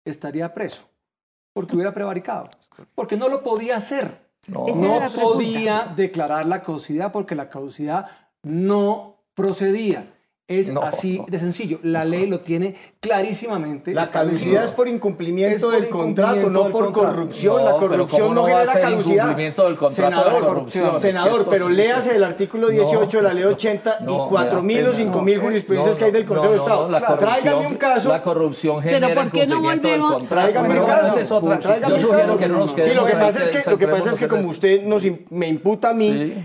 [0.07, 0.85] estaría preso,
[1.53, 2.49] porque hubiera prevaricado,
[2.95, 4.22] porque no lo podía hacer.
[4.49, 4.67] No,
[5.15, 8.09] podía declarar la caducidad porque la caducidad
[8.43, 10.13] no procedía.
[10.59, 11.27] Es No, así no.
[11.29, 11.79] de sencillo.
[11.83, 13.93] La ley lo tiene clarísimamente.
[13.95, 17.15] La caducidad es por incumplimiento Es por del contrato, no del por contrato.
[17.17, 17.57] corrupción.
[17.57, 19.15] No, la pero corrupción ¿cómo no, genera caducidad.
[19.25, 21.01] incumplimiento del contrato de senador, corrupción?
[21.01, 24.83] Senador, pero sí- léase el artículo 18 de la ley 80 no, y 4.000 me
[24.83, 25.13] da o pena.
[25.13, 26.57] 5.000 No, jurisprudencias que hay del no, Consejo de
[26.97, 27.17] Estado.
[27.19, 28.09] Tráigame un caso.
[28.09, 30.13] La corrupción genera ¿por qué no incumplimiento del volvemos?
[30.21, 30.43] contrato.
[30.53, 31.19] Tráigame pero un caso.
[31.19, 31.59] es otra.
[31.59, 32.37] Tráigame Yo un sugiero caso.
[32.39, 34.49] que no nos Sí, lo que pasa es que, lo que, pasa es que como
[34.49, 36.45] usted nos, me imputa a mí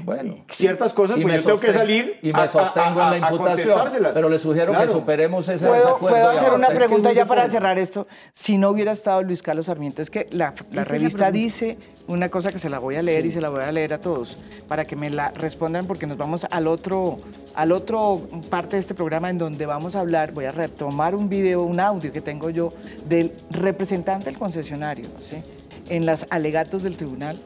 [0.52, 3.80] ciertas cosas, pues me yo tengo que salir y me sostengo en la imputación.
[3.98, 4.14] Dárselas.
[4.14, 4.86] Pero le sugiero Claro.
[4.88, 6.18] que superemos ese ¿Puedo, desacuerdo.
[6.18, 8.08] puedo hacer una pregunta ya para cerrar esto?
[8.34, 12.52] Si no hubiera estado Luis Carlos Sarmiento, es que la, la revista dice una cosa
[12.52, 14.86] que se la voy a leer y se la voy a leer a todos para
[14.86, 17.20] que me la respondan porque nos vamos al otro,
[17.56, 21.28] al otro parte de este programa en donde vamos a hablar, voy a retomar un
[21.30, 22.72] video, un audio que tengo yo
[23.08, 25.44] del representante del concesionario, ¿sí?
[25.90, 27.38] en los alegatos del tribunal,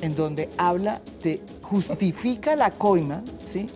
[0.00, 3.68] en donde habla de, justifica la coima, ¿sí?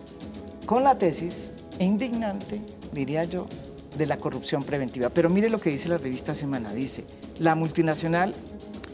[0.65, 2.61] con la tesis indignante,
[2.91, 3.47] diría yo,
[3.97, 5.09] de la corrupción preventiva.
[5.09, 6.73] Pero mire lo que dice la revista Semana.
[6.73, 7.03] Dice,
[7.39, 8.33] la multinacional,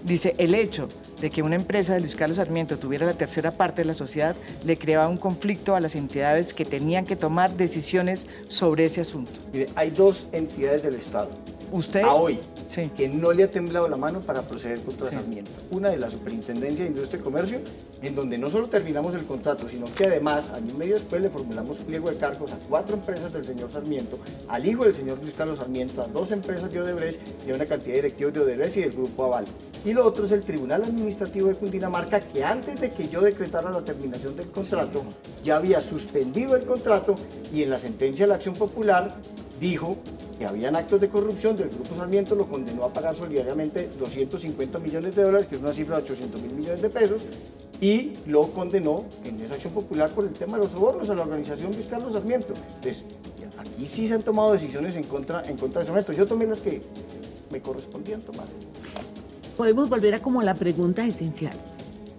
[0.04, 0.88] dice, el hecho
[1.20, 4.36] de que una empresa de Luis Carlos Sarmiento tuviera la tercera parte de la sociedad
[4.64, 9.32] le creaba un conflicto a las entidades que tenían que tomar decisiones sobre ese asunto.
[9.54, 11.32] Mire, hay dos entidades del Estado
[11.76, 12.04] ¿Usted?
[12.04, 12.90] a hoy Sí.
[12.96, 15.16] que no le ha temblado la mano para proceder contra Sí.
[15.16, 15.52] Sarmiento.
[15.72, 17.60] Una de la Superintendencia de Industria y Comercio,
[18.02, 21.30] en donde no solo terminamos el contrato, sino que además, año y medio después, le
[21.30, 25.34] formulamos pliego de cargos a cuatro empresas del señor Sarmiento, al hijo del señor Luis
[25.34, 28.78] Carlos Sarmiento, a dos empresas de Odebrecht y a una cantidad de directivos de Odebrecht
[28.78, 29.46] y del Grupo Aval.
[29.84, 33.70] Y lo otro es el Tribunal Administrativo de Cundinamarca, que antes de que yo decretara
[33.70, 35.04] la terminación del contrato,
[35.44, 37.16] ya había suspendido el contrato
[37.54, 39.16] y en la sentencia de la acción popular
[39.60, 39.98] dijo
[40.38, 45.16] que habían actos de corrupción del Grupo Sarmiento, lo condenó a pagar solidariamente 250 millones
[45.16, 47.22] de dólares, que es una cifra de 800 mil millones de pesos,
[47.82, 51.24] y lo condenó en esa acción popular por el tema de los sobornos a la
[51.24, 52.54] organización Luis Carlos Sarmiento.
[52.76, 53.04] Entonces,
[53.58, 56.14] aquí sí se han tomado decisiones en contra, en contra de Sarmiento.
[56.14, 56.82] Yo tomé las que
[57.52, 58.48] me correspondían tomar.
[59.58, 61.54] Podemos volver a como la pregunta esencial.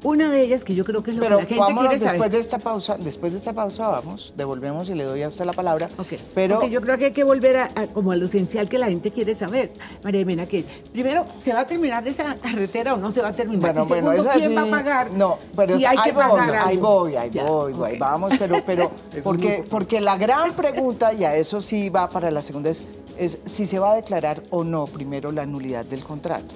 [0.07, 2.05] Una de ellas que yo creo que es lo Pero que la gente vámonos quiere
[2.05, 2.31] después saber.
[2.31, 5.53] de esta pausa, después de esta pausa vamos, devolvemos y le doy a usted la
[5.53, 5.89] palabra.
[5.99, 8.69] Ok, Pero porque yo creo que hay que volver a, a como a lo esencial
[8.69, 9.73] que la gente quiere saber.
[10.05, 13.33] María Jimena, que primero, ¿se va a terminar esa carretera o no se va a
[13.33, 13.75] terminar?
[13.75, 15.11] Bueno, y bueno, segundo, ¿quién va a pagar?
[15.11, 17.99] No, pero si hay ahí que voy, pagar ahí voy, ahí Ya, voy, voy, ok.
[17.99, 18.91] vamos, pero, pero
[19.25, 22.81] porque, porque la gran pregunta, y a eso sí va para la segunda, es,
[23.19, 26.55] es si se va a declarar o no primero la nulidad del contrato,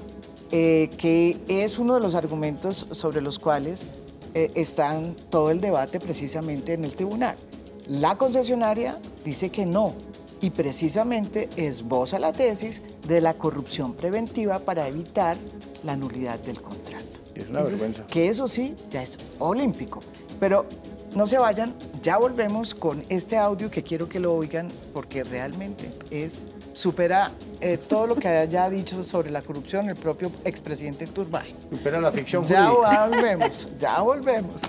[0.53, 3.89] eh, que es uno de los argumentos sobre los cuales
[4.35, 7.37] eh, están todo el debate precisamente en el tribunal.
[7.87, 9.95] La concesionaria dice que no
[10.41, 15.37] y precisamente esboza la tesis de la corrupción preventiva para evitar
[15.85, 17.05] la nulidad del contrato.
[17.35, 18.07] Es una vergüenza.
[18.07, 20.01] Que eso sí, ya es olímpico.
[20.39, 20.67] Pero
[21.15, 25.93] no se vayan, ya volvemos con este audio que quiero que lo oigan porque realmente
[26.11, 27.31] es supera
[27.61, 31.55] eh, todo lo que haya dicho sobre la corrupción el propio expresidente Turbay.
[31.71, 33.07] Supera la ficción Ya jurídica.
[33.07, 34.63] volvemos, ya volvemos.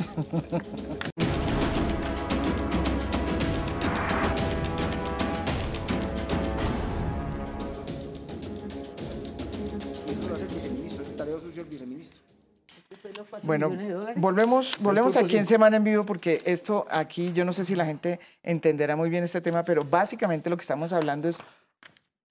[13.43, 13.71] Bueno,
[14.15, 15.45] volvemos, volvemos aquí en.
[15.45, 19.23] Semana en Vivo porque esto aquí, yo no sé si la gente entenderá muy bien
[19.23, 21.37] este tema, pero básicamente lo que estamos hablando es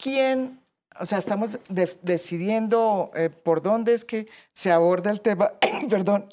[0.01, 0.61] quién,
[0.99, 5.53] o sea, estamos de- decidiendo eh, por dónde es que se aborda el tema,
[5.91, 6.27] perdón,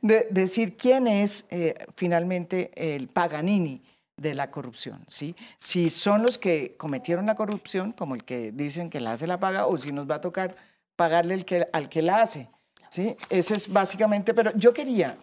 [0.00, 3.82] de decir quién es eh, finalmente el Paganini
[4.16, 5.34] de la corrupción, ¿sí?
[5.58, 9.40] Si son los que cometieron la corrupción, como el que dicen que la hace la
[9.40, 10.54] paga, o si nos va a tocar
[10.96, 12.48] pagarle el que, al que la hace,
[12.90, 13.16] ¿sí?
[13.30, 15.16] Ese es básicamente, pero yo quería,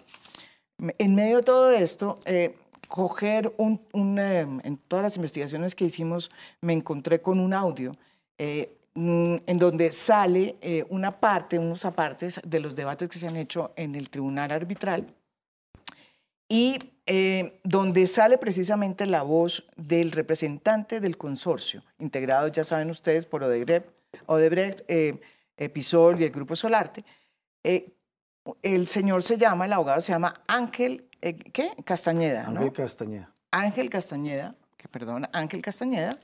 [0.97, 2.55] en medio de todo esto, eh,
[2.89, 7.93] coger un, un, eh, en todas las investigaciones que hicimos, me encontré con un audio
[8.38, 13.28] eh, mm, en donde sale eh, una parte, unos apartes de los debates que se
[13.28, 15.15] han hecho en el tribunal arbitral
[16.49, 23.25] y eh, donde sale precisamente la voz del representante del consorcio, integrado, ya saben ustedes,
[23.25, 23.88] por Odebrecht,
[24.25, 25.21] Odebrecht eh,
[25.58, 27.06] Episol y el Grupo Solarte.
[27.63, 27.93] Eh,
[28.63, 31.71] el señor se llama, el abogado se llama Ángel, eh, ¿qué?
[31.86, 32.60] Castañeda, ¿no?
[32.60, 33.32] Ángel Castañeda.
[33.51, 36.17] Ángel Castañeda, que perdona, Ángel Castañeda,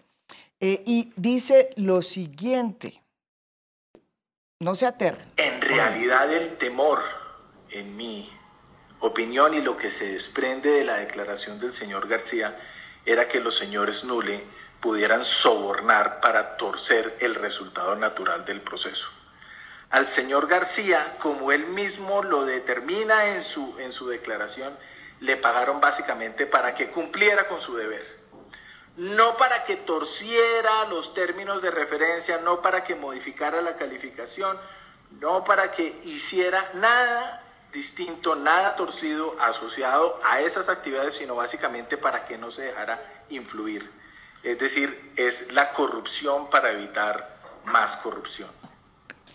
[0.59, 3.01] eh, y dice lo siguiente,
[4.59, 5.27] no se aterren.
[5.37, 6.99] En realidad el temor,
[7.71, 8.29] en mi
[9.01, 12.57] opinión y lo que se desprende de la declaración del señor García,
[13.05, 14.43] era que los señores Nule
[14.81, 19.05] pudieran sobornar para torcer el resultado natural del proceso.
[19.95, 24.77] Al señor García, como él mismo lo determina en su, en su declaración,
[25.21, 28.25] le pagaron básicamente para que cumpliera con su deber
[28.97, 34.57] no para que torciera los términos de referencia, no para que modificara la calificación,
[35.19, 42.25] no para que hiciera nada distinto, nada torcido asociado a esas actividades, sino básicamente para
[42.25, 43.89] que no se dejara influir.
[44.43, 48.49] Es decir, es la corrupción para evitar más corrupción.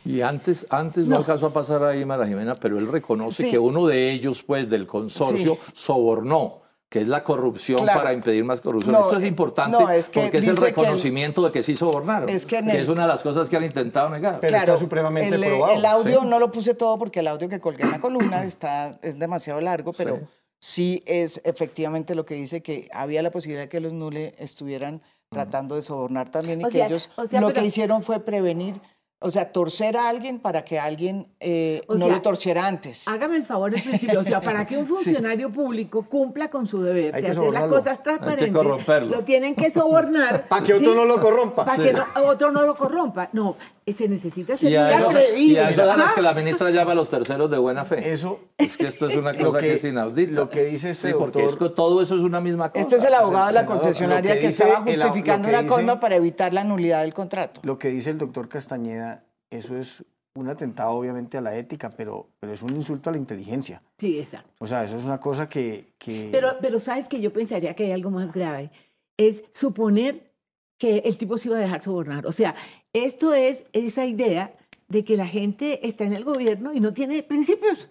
[0.05, 3.51] Y antes, antes no, alcanzó a pasar ahí Mara Jimena, pero él reconoce Sí.
[3.51, 5.73] que uno de ellos, pues, del consorcio, Sí.
[5.75, 8.01] sobornó que es la corrupción Claro.
[8.01, 8.91] para impedir más corrupción.
[8.93, 11.45] No, Esto es eh, importante no, es que porque es el dice que el- reconocimiento
[11.45, 12.29] de que sí sobornaron.
[12.29, 14.41] Es que el- es una de las cosas que han intentado negar.
[14.41, 16.27] Pero está supremamente el, eh, probado, El audio sí.
[16.27, 19.61] no lo puse todo porque el audio que colgué en la columna está, es demasiado
[19.61, 20.25] largo, pero Sí.
[20.59, 21.03] sí.
[21.07, 25.77] es efectivamente lo que dice que había la posibilidad de que los Nule estuvieran tratando
[25.77, 28.19] de sobornar también y O que sea- ellos o sea, lo pero- que hicieron fue
[28.19, 28.81] prevenir,
[29.23, 33.07] o sea, torcer a alguien para que alguien eh, no sea, lo torciera antes.
[33.07, 36.83] Hágame el favor en principio, o sea, para que un funcionario público cumpla con su
[36.83, 39.17] deber Hay de que hacer las cosas transparentes, corromperlo.
[39.17, 40.45] lo tienen que sobornar.
[40.49, 41.65] Para que otro no lo corrompa.
[41.67, 43.29] Para que no- otro no lo corrompa.
[43.35, 43.57] No,
[43.93, 46.15] se necesita ser Y a eso, y a eso dan Ajá.
[46.15, 48.13] que la ministra llama a los terceros de buena fe.
[48.13, 50.33] Eso, Es que esto es una cosa que, que- es inaudita.
[50.41, 52.81] lo que dice este Sí, porque es todo eso es una misma cosa.
[52.83, 56.01] Este es el abogado de la concesionaria que, estaba el- justificando que una dice- coima
[56.01, 57.61] para evitar la nulidad del contrato.
[57.65, 62.29] lo que dice el doctor Castañeda, eso es un atentado obviamente a la ética, pero,
[62.39, 63.83] pero es un insulto a la inteligencia.
[63.99, 64.49] Sí, exacto.
[64.61, 65.87] O sea, eso es una cosa que...
[65.99, 68.71] que- Pero, pero sabes que yo pensaría que hay algo más grave.
[69.17, 70.31] Es suponer
[70.79, 72.27] que el tipo se iba a dejar sobornar.
[72.27, 72.55] O sea,
[72.93, 74.55] esto es esa idea
[74.89, 77.91] de que la gente está en el gobierno y no tiene principios.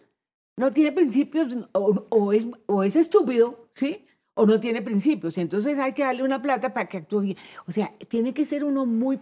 [0.58, 4.06] No tiene principios o, o es, o es estúpido, ¿sí?
[4.34, 5.38] O no tiene principios.
[5.38, 7.38] Y entonces hay que darle una plata para que actúe bien.
[7.66, 9.20] O sea, tiene que ser uno muy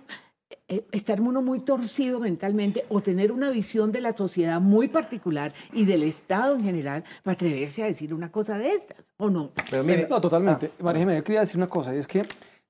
[0.70, 5.54] eh, estar uno muy torcido mentalmente o tener una visión de la sociedad muy particular
[5.74, 9.52] y del Estado en general para atreverse a decir una cosa de estas, ¿o no?
[9.70, 10.72] pero mire, No, totalmente.
[10.80, 12.26] María Jiménez, yo quería decir una cosa, y es que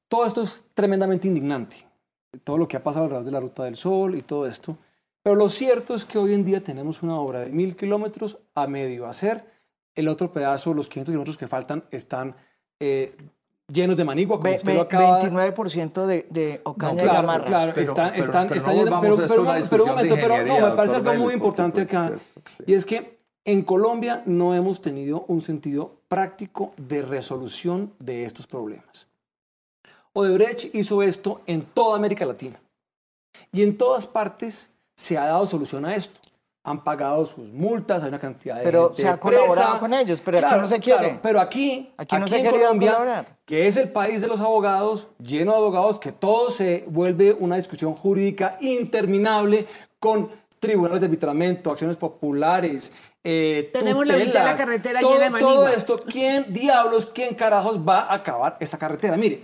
[0.07, 1.77] todo esto es tremendamente indignante.
[2.43, 4.77] Todo lo que ha pasado alrededor de la Ruta del Sol y todo esto.
[5.23, 8.67] Pero lo cierto es que hoy en día tenemos una obra de mil kilómetros a
[8.67, 9.45] medio hacer.
[9.95, 12.35] El otro pedazo, los 500 kilómetros que faltan, están
[12.79, 13.15] eh,
[13.67, 15.31] llenos de manigua, como Ve- usted ve- lo acaba de...
[15.31, 17.45] 29% de, de No, Ocaña y claro, Gamarra.
[17.45, 20.15] claro, Pero- están, pero- están, pero están no volvamos pero, pero, una pero un momento,
[20.15, 22.07] pero no, me parece algo muy importante acá.
[22.07, 22.63] puede ser, sí.
[22.67, 28.45] Y es que en Colombia no hemos tenido un sentido práctico de resolución de estos
[28.45, 29.06] problemas.
[30.17, 32.59] Odebrecht hizo esto en toda América Latina.
[33.51, 36.19] Y en todas partes se ha dado solución a esto.
[36.63, 39.41] Han pagado sus multas, hay una cantidad de Pero gente se ha presa.
[39.41, 41.19] colaborado con ellos, pero aquí no se quiere.
[41.21, 43.25] pero aquí, Aquí no aquí se en Colombia, colaborar.
[43.45, 47.55] que es el país de los abogados, lleno de abogados, que todo se vuelve una
[47.55, 49.65] discusión jurídica interminable
[49.99, 52.91] con tribunales de arbitramiento, acciones populares,
[53.23, 55.73] eh, Tenemos la mitad de la tutelas, carretera todo, llena de todo manigua.
[55.73, 59.15] esto, ¿quién diablos, quién carajos va a acabar esa carretera?
[59.17, 59.43] Mire,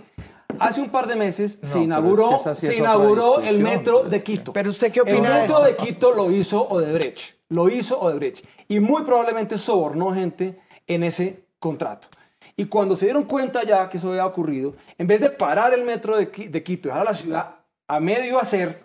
[0.60, 4.22] hace un par de meses No, se inauguró, es que se inauguró el metro de
[4.22, 4.52] Quito.
[4.52, 5.82] Pero usted qué El opina de metro esto?
[5.82, 11.44] de Quito lo hizo Odebrecht, lo hizo Odebrecht y muy probablemente sobornó gente en ese
[11.58, 12.08] contrato.
[12.56, 15.82] Y cuando se dieron cuenta ya que eso había ocurrido, en vez de parar el
[15.84, 17.54] metro de, de Quito y dejar a la ciudad
[17.88, 18.83] a medio hacer,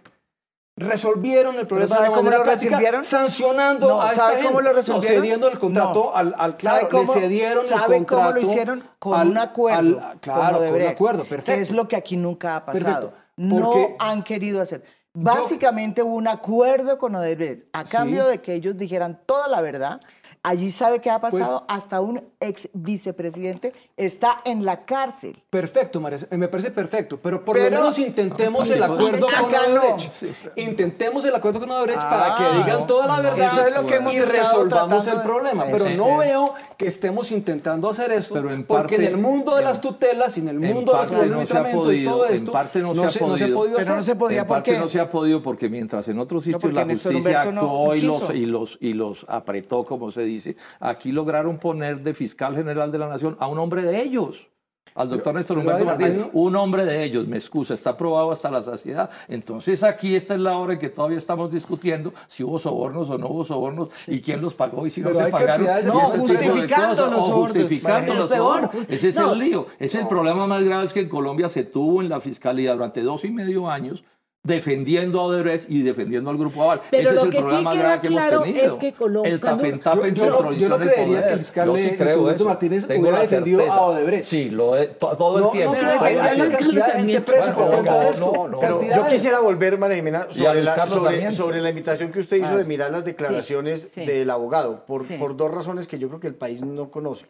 [0.80, 3.04] resolvieron el problema ¿sabe de cómo lo práctica, resolvieron?
[3.04, 4.48] sancionando No, a esta ¿sabe gente.
[4.48, 5.22] cómo lo No, resolvieron?
[5.24, 6.16] cediendo el contrato No.
[6.16, 8.84] al, al ¿Sabe claro, cómo- le cedieron el ¿sabe contrato cómo lo hicieron?
[9.00, 9.78] Con al- un acuerdo.
[10.06, 11.62] al- claro, con un acuerdo, Que perfecto.
[11.62, 12.84] es lo que aquí nunca ha pasado.
[13.12, 14.84] Perfecto, No han querido hacer.
[15.14, 18.30] Básicamente hubo un acuerdo con Odebrecht a cambio Sí.
[18.32, 20.00] de que ellos dijeran toda la verdad.
[20.42, 21.66] Allí sabe qué ha Pues pasado.
[21.68, 25.36] Hasta un ex vicepresidente está en la cárcel.
[25.50, 29.82] Perfecto, María, me parece perfecto, pero por Pero- lo menos intentemos el acuerdo con no.
[29.82, 30.24] Odebrecht.
[30.56, 33.86] Intentemos el acuerdo con Odebrecht para que Ah, digan toda la verdad eso es lo
[33.86, 35.66] que hemos y resolvamos el de- problema.
[35.66, 36.12] Sí, Pero sí, no sí.
[36.20, 39.66] veo que estemos intentando hacer eso, Pero en porque parte- en el mundo de en-
[39.66, 42.06] las tutelas, y en el en mundo de los de no se ha arbitramiento y
[42.06, 43.58] todo podido, en esto, parte no se ha no se ha podido.
[43.58, 44.04] podido Pero no hacer.
[44.04, 46.86] se podía en parte porque no se ha podido porque mientras en otros sitios la
[46.86, 48.34] justicia no actuó y, los, quiso.
[48.34, 52.98] y, los, y los apretó, como se dice, aquí lograron poner de fiscal general de
[52.98, 54.48] la nación a un hombre de ellos.
[54.96, 58.60] Al doctor Néstor Humberto Martínez, un- hombre de ellos, me excusa, está aprobado hasta la
[58.64, 59.08] saciedad.
[59.28, 63.18] Entonces aquí esta es la hora en que todavía estamos discutiendo si hubo sobornos o
[63.20, 65.68] no hubo sobornos y quién los pagó y si no Pero se hay pagaron.
[65.68, 67.50] de No, ese de justificando los o sobornos.
[67.52, 68.72] justificando los sobornos.
[68.88, 69.34] Ese es no.
[69.34, 69.68] el lío.
[69.78, 73.02] Es el problema más grave es que en Colombia se tuvo en la fiscalía durante
[73.04, 74.04] dos y medio años
[74.42, 76.82] defendiendo a Odebrecht y defendiendo al Grupo Aval.
[76.90, 78.74] Pero Ese lo es el que sí problema más queda grave que hemos claro tenido.
[78.74, 81.06] es que Colo- el cuando- tapentapa en Yo- yo yo no centralizó en el creería
[81.08, 81.28] poder.
[81.28, 82.46] que el fiscal Yo sí de- creo eso.
[82.46, 83.78] Martínez Tengo hubiera defendido certeza.
[83.78, 84.24] a Odebrecht.
[84.26, 85.76] Sí, lo he- to- todo No, el tiempo.
[85.76, 88.32] no, hay hay una cantidad de gente presa por Bueno, de no, esto.
[88.34, 88.60] no, no.
[88.60, 92.48] Pero yo quisiera volver, María Jimena, sobre la, sobre, sobre la invitación que usted hizo
[92.48, 92.58] Ah.
[92.58, 94.06] de mirar las declaraciones sí.
[94.06, 95.16] del abogado, por, Sí.
[95.18, 97.26] por dos razones que yo creo que el país no conoce.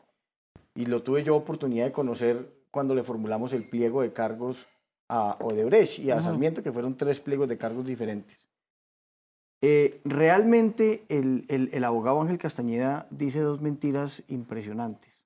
[0.76, 4.68] Y lo tuve yo oportunidad de conocer cuando le formulamos el pliego de cargos
[5.10, 8.46] a Odebrecht y a Sarmiento, que fueron tres pliegos de cargos diferentes.
[9.62, 15.22] Eh, realmente el, el- el abogado Ángel Castañeda dice dos mentiras impresionantes.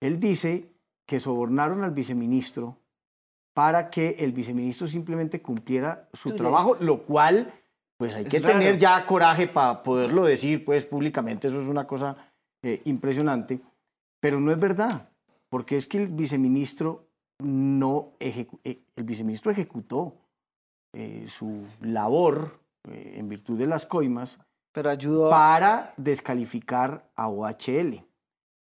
[0.00, 0.68] Él dice
[1.06, 2.76] que sobornaron al viceministro
[3.54, 7.52] para que el viceministro simplemente cumpliera su trabajo, lo cual,
[7.96, 8.58] pues hay Es que raro.
[8.58, 12.16] tener ya coraje para poderlo decir, pues públicamente, eso es una cosa
[12.62, 13.60] eh, impresionante,
[14.20, 15.08] pero no es verdad.
[15.48, 17.04] porque es que el viceministro
[17.42, 18.46] no eh,
[18.96, 20.14] el viceministro ejecutó
[20.94, 24.38] eh, su labor eh, en virtud de las coimas
[24.72, 25.30] Pero ayudó.
[25.30, 28.04] para descalificar a OHL.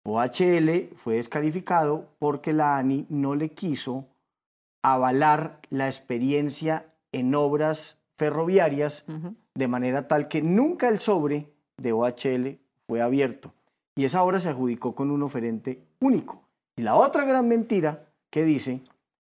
[0.05, 4.05] OHL fue descalificado porque la ANI no le quiso
[4.83, 9.03] avalar la experiencia en obras ferroviarias
[9.55, 13.51] de manera tal que nunca el sobre de OHL fue abierto.
[13.95, 16.43] Y esa obra se adjudicó con un oferente único.
[16.75, 18.81] Y la otra gran mentira que dice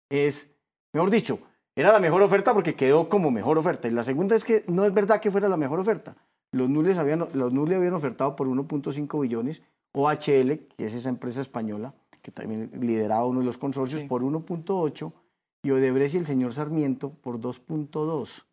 [0.09, 0.49] es,
[0.91, 1.37] mejor dicho,
[1.75, 3.87] era la mejor oferta porque quedó como mejor oferta.
[3.87, 6.15] Y la segunda es que no es verdad que fuera la mejor oferta.
[6.51, 9.61] Los Nules habían, los Nules habían ofertado por 1.5 billones,
[9.91, 11.93] OHL, que es esa empresa española,
[12.23, 14.07] que también lideraba uno de los consorcios, Sí.
[14.07, 15.13] por 1.8,
[15.61, 18.45] y Odebrecht y el señor Sarmiento por 2.2.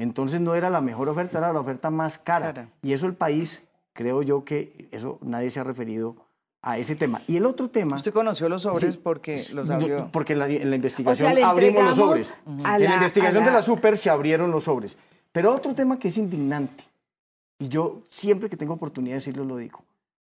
[0.00, 2.46] Entonces no era la mejor oferta, era la oferta más cara.
[2.52, 2.68] Cara.
[2.82, 6.16] Y eso el país, creo yo que eso nadie se ha referido
[6.66, 7.20] a ese tema.
[7.28, 7.96] Y el otro tema...
[7.96, 9.00] Usted conoció los sobres Sí.
[9.02, 10.08] porque los abrió.
[10.10, 12.32] porque en la, en la O investigación sea, abrimos los sobres.
[12.46, 14.96] a en la la- investigación de la- la super se abrieron los sobres.
[15.30, 16.84] Pero otro tema que es indignante,
[17.58, 19.84] y yo siempre que tengo oportunidad de decirlo lo digo,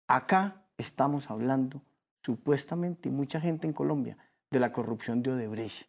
[0.07, 1.83] acá estamos hablando
[2.24, 4.16] supuestamente, y mucha gente en Colombia,
[4.51, 5.89] de la corrupción de Odebrecht.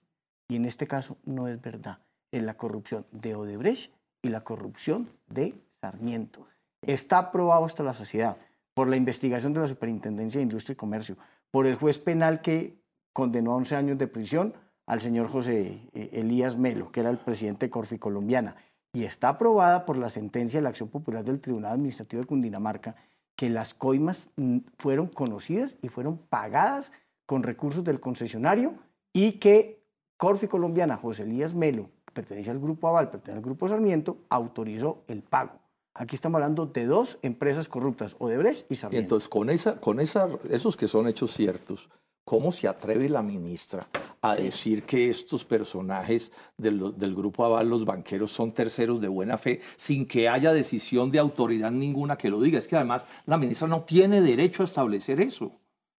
[0.49, 1.99] Y en este caso no es verdad.
[2.31, 3.91] Es la corrupción de Odebrecht
[4.23, 6.47] y la corrupción de Sarmiento.
[6.81, 8.37] Está aprobado hasta la sociedad
[8.81, 11.15] por la investigación de la Superintendencia de Industria y Comercio,
[11.51, 12.81] por el juez penal que
[13.13, 14.55] condenó a 11 años de prisión
[14.87, 18.55] al señor José eh, Elías Melo, que era el presidente de Corfi Colombiana,
[18.91, 22.95] y está aprobada por la sentencia de la acción popular del Tribunal Administrativo de Cundinamarca,
[23.35, 26.91] que las coimas mm, fueron conocidas y fueron pagadas
[27.27, 28.73] con recursos del concesionario
[29.13, 29.85] y que
[30.17, 35.21] Corfi Colombiana, José Elías Melo, pertenece al Grupo Aval, pertenece al Grupo Sarmiento, autorizó el
[35.21, 35.60] pago.
[35.93, 39.15] Aquí estamos hablando de dos empresas corruptas, Odebrecht y Sarmiento.
[39.15, 41.89] entonces, con, esa, con esa, esos que son hechos ciertos,
[42.23, 43.87] ¿cómo se atreve la ministra
[44.21, 49.37] a decir que estos personajes del, del Grupo Aval, los banqueros, son terceros de buena
[49.37, 52.57] fe, sin que haya decisión de autoridad ninguna que lo diga?
[52.57, 55.51] Es que además la ministra no tiene derecho a establecer eso.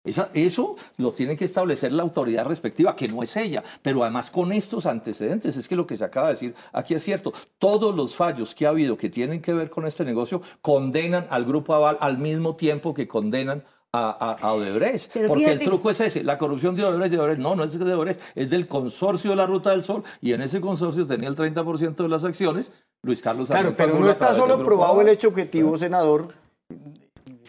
[0.04, 3.62] Esa- eso lo tiene que establecer la autoridad respectiva, que no es ella.
[3.82, 7.02] Pero además con estos antecedentes, es que lo que se acaba de decir aquí es
[7.04, 7.32] cierto.
[7.58, 11.44] Todos los fallos que ha habido que tienen que ver con este negocio condenan al
[11.44, 13.62] Grupo Aval al mismo tiempo que condenan
[13.94, 15.12] a, a- a Odebrecht.
[15.12, 17.78] Pero Porque el truco es ese, la corrupción de Odebrecht, de Odebrecht, no, no es
[17.78, 21.28] de Odebrecht, es del consorcio de la Ruta del Sol y en ese consorcio tenía
[21.28, 22.70] el 30% de las acciones
[23.02, 26.28] Luis Carlos Claro, pero no está solo probado el hecho objetivo, senador,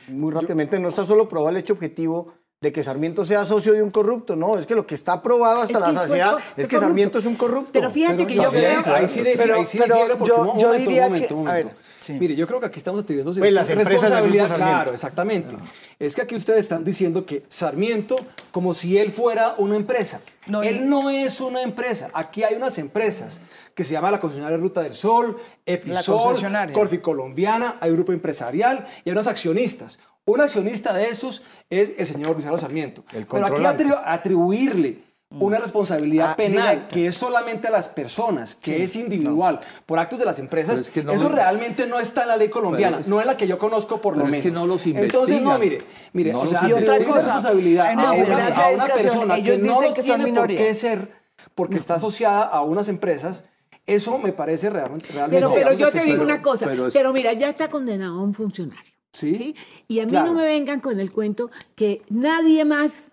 [0.09, 2.33] muy rápidamente, no está solo probado el hecho objetivo
[2.63, 5.59] de que Sarmiento sea socio de un corrupto, no, es que lo que está probado
[5.61, 6.79] hasta Es la que saciedad es que corrupto.
[6.79, 7.71] Sarmiento es un corrupto.
[7.73, 8.81] Pero fíjate que yo creo...
[8.83, 11.27] sí, ahí sí Pero- ahí sí pero porque yo- un yo momento, diría un momento,
[11.27, 11.81] que- un a ver, momento.
[11.99, 12.13] sí.
[12.13, 14.55] Mire, yo creo que aquí estamos atribuyendo Pues las responsabilidad, Sarmiento.
[14.55, 15.55] claro, exactamente.
[15.99, 18.15] Es que aquí ustedes están diciendo que Sarmiento,
[18.51, 20.21] como si él fuera una empresa.
[20.47, 22.11] No, y- él no es una empresa.
[22.13, 23.41] Aquí hay unas empresas
[23.75, 25.35] que se llama la concesionaria Ruta del Sol,
[25.65, 26.73] Episol, concesionaria.
[26.73, 29.99] Corfi Colombiana, hay grupo empresarial y hay unos accionistas.
[30.25, 33.03] Un accionista de esos es el señor Luis Carlos Sarmiento.
[33.13, 33.85] El Pero aquí controlante.
[33.85, 34.99] atri- atribuirle
[35.39, 36.87] una responsabilidad Ah, penal directa.
[36.89, 40.81] que es solamente a las personas, que es individual, por actos de las empresas, Pero
[40.81, 43.25] es que no eso lo- realmente no está en la ley colombiana, es- no en
[43.25, 44.43] la que yo conozco por lo es menos.
[44.43, 48.87] que no los Entonces, no, mire, mire, No o sea, otra responsabilidad a una, a
[48.95, 51.11] persona ellos que no lo que tiene por qué ser,
[51.55, 53.43] porque está asociada a unas empresas,
[53.87, 57.33] eso me parece realmente, realmente Pero, yo te digo una cosa, pero pero, es- mira,
[57.33, 58.92] ya está condenado a un funcionario.
[59.13, 59.55] ¿Sí?
[59.87, 60.27] Y a mí Claro.
[60.27, 63.11] no me vengan con el cuento que nadie más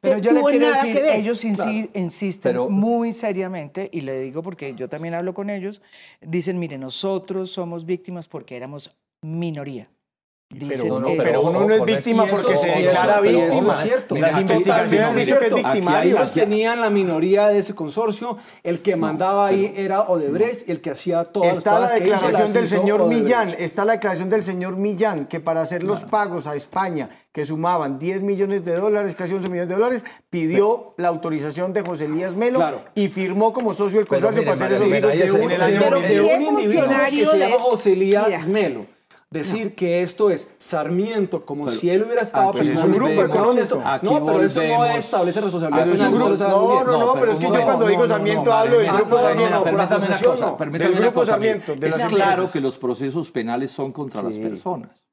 [0.00, 4.74] Pero yo le quiero decir, ellos insi- insisten Pero- muy seriamente, y le digo porque
[4.76, 5.82] yo también hablo con ellos,
[6.20, 9.88] dicen, mire, nosotros somos víctimas porque éramos minoría.
[10.50, 13.70] Pero, uno, pero uno no es víctima eso- porque se declara eso víctima.
[13.74, 14.14] es cierto.
[14.16, 16.18] Las investigaciones han dicho que es victimario.
[16.32, 20.90] Tenían la minoría de ese consorcio, el que mandaba ahí era Odebrecht, y el que
[20.92, 23.22] hacía todas Está la las cosas que hizo, declaración del señor Odebrecht.
[23.24, 27.44] Millán, está la declaración del señor Millán, que para hacer los pagos a España, que
[27.44, 32.06] sumaban 10 millones de dólares, casi 11 millones de dólares, pidió la autorización de José
[32.06, 32.80] Elías Melo Claro.
[32.94, 35.30] y firmó como socio Pero consorcio para hacer esos de, un- el de ¿qué
[36.22, 38.46] un individuo que se llama José Elías.
[38.46, 38.86] Melo.
[39.30, 43.82] Decir que esto es Sarmiento, como si él hubiera estado personalmente volvemos- involucrado en esto.
[43.84, 47.32] aquí No, pero eso no establece responsabilidad Pero es un grupo- no, no, no, pero
[47.32, 50.56] es que yo cuando digo Sarmiento hablo del grupo Sarmiento, permítame una cosa,
[50.88, 55.04] Del grupo Sarmiento, Es claro que los procesos penales son contra las personas.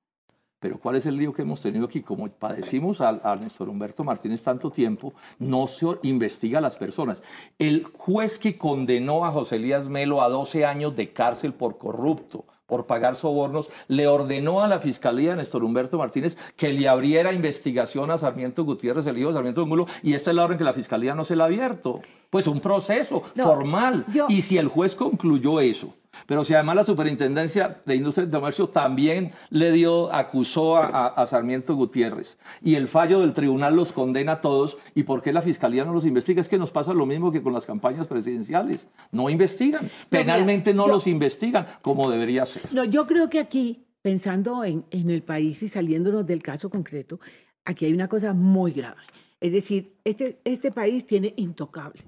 [0.62, 2.02] Pero ¿cuál es el lío que hemos tenido aquí?
[2.02, 7.22] Como padecimos a, a Néstor Humberto Martínez tanto tiempo, no se investiga a las personas.
[7.60, 12.46] El juez que condenó a José Elías Melo a 12 años de cárcel por corrupto,
[12.66, 18.12] por pagar sobornos, le ordenó a la Fiscalía Néstor Humberto Martínez que le abriera investigación
[18.12, 20.74] a Sarmiento Gutiérrez, el hijo de Sarmiento Angulo, y esta es la orden que la
[20.74, 22.02] Fiscalía no se la ha abierto.
[22.36, 24.06] Pues un proceso formal.
[24.14, 25.94] yo- Y si el juez concluyó eso,
[26.28, 31.08] pero si además la Superintendencia de Industria y Comercio también le dio, acusó a, a-
[31.08, 35.32] a Sarmiento Gutiérrez, y el fallo del tribunal los condena a todos, ¿y por qué
[35.32, 36.42] la Fiscalía no los investiga?
[36.42, 38.86] Es que nos pasa lo mismo que con las campañas presidenciales.
[39.14, 39.90] No investigan.
[40.10, 42.64] Penalmente no yo- los investigan como debería ser.
[42.74, 47.18] No, yo creo que aquí, pensando en, en el país y saliéndonos del caso concreto,
[47.64, 48.98] aquí hay una cosa muy grave.
[49.46, 52.02] Es decir, este, este país tiene intocable.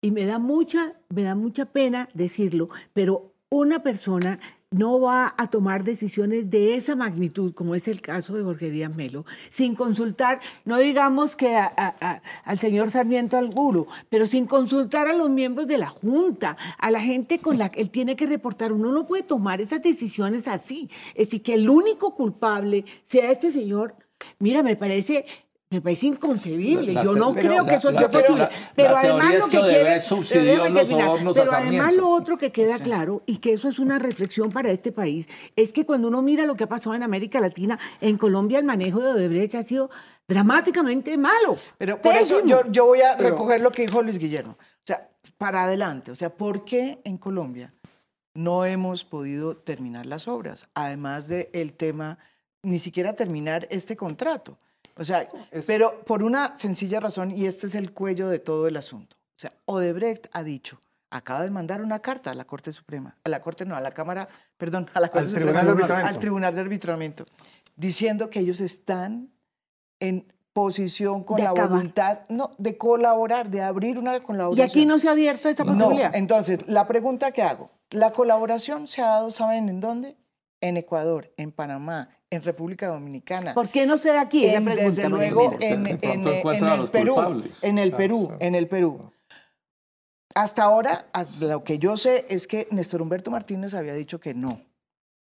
[0.00, 4.38] Y me da mucha, me da mucha pena decirlo, pero una persona
[4.70, 8.96] no va a tomar decisiones de esa magnitud, como es el caso de Jorge Díaz
[8.96, 15.28] Melo, sin consultar, no digamos que al señor Sarmiento Alguro, pero sin consultar a los
[15.28, 18.72] miembros de la Junta, a la gente con la que él tiene que reportar.
[18.72, 20.88] Uno no puede tomar esas decisiones así.
[21.14, 23.94] Es decir, que el único culpable sea este señor,
[24.38, 25.26] mira, me parece...
[25.76, 26.94] Me parece inconcebible.
[26.94, 28.48] La- la Yo no te- creo la- que eso sea posible.
[28.74, 33.36] pero además lo que quiere- subsidió los a Pero además otro que queda claro, y
[33.38, 36.64] que eso es una reflexión para este país, es que cuando uno mira lo que
[36.64, 39.90] ha pasado en América Latina, en Colombia el manejo de Odebrecht ha sido
[40.26, 41.58] dramáticamente malo.
[41.76, 44.52] Pero por eso yo, yo voy a Pero- recoger lo que dijo Luis Guillermo.
[44.52, 46.10] O sea, para adelante.
[46.10, 47.74] O sea, ¿por qué en Colombia
[48.34, 50.68] no hemos podido terminar las obras?
[50.72, 52.18] Además del tema,
[52.62, 54.56] ni siquiera terminar este contrato.
[54.96, 58.66] O sea, Es- pero por una sencilla razón, y este es el cuello de todo
[58.66, 59.16] el asunto.
[59.36, 60.80] O sea, Odebrecht ha dicho,
[61.10, 63.90] acaba de mandar una carta a la Corte Suprema, a la Corte no, a la
[63.92, 66.08] Cámara, perdón, a la Corte Tribunal Suprema, de no, Arbitramiento.
[66.14, 67.24] al Tribunal de Arbitramiento,
[67.76, 69.30] diciendo que ellos están
[70.00, 71.70] en posición con De la acabar.
[71.70, 74.66] voluntad, no, de colaborar, de abrir una Y colaboración.
[74.66, 76.14] aquí no se ha abierto esta No, posibilidad.
[76.14, 80.16] entonces, la pregunta que hago, la colaboración se ha dado, ¿saben en dónde?
[80.60, 83.52] En Ecuador, en Panamá, en República Dominicana.
[83.54, 84.46] ¿Por qué no se da aquí?
[84.46, 85.98] En- pregunta, desde luego en, el
[86.90, 87.62] Perú, culpables.
[87.62, 89.12] en el Perú, en el Perú.
[90.34, 91.06] Hasta ahora,
[91.40, 94.60] lo que yo sé es que Néstor Humberto Martínez había dicho que no,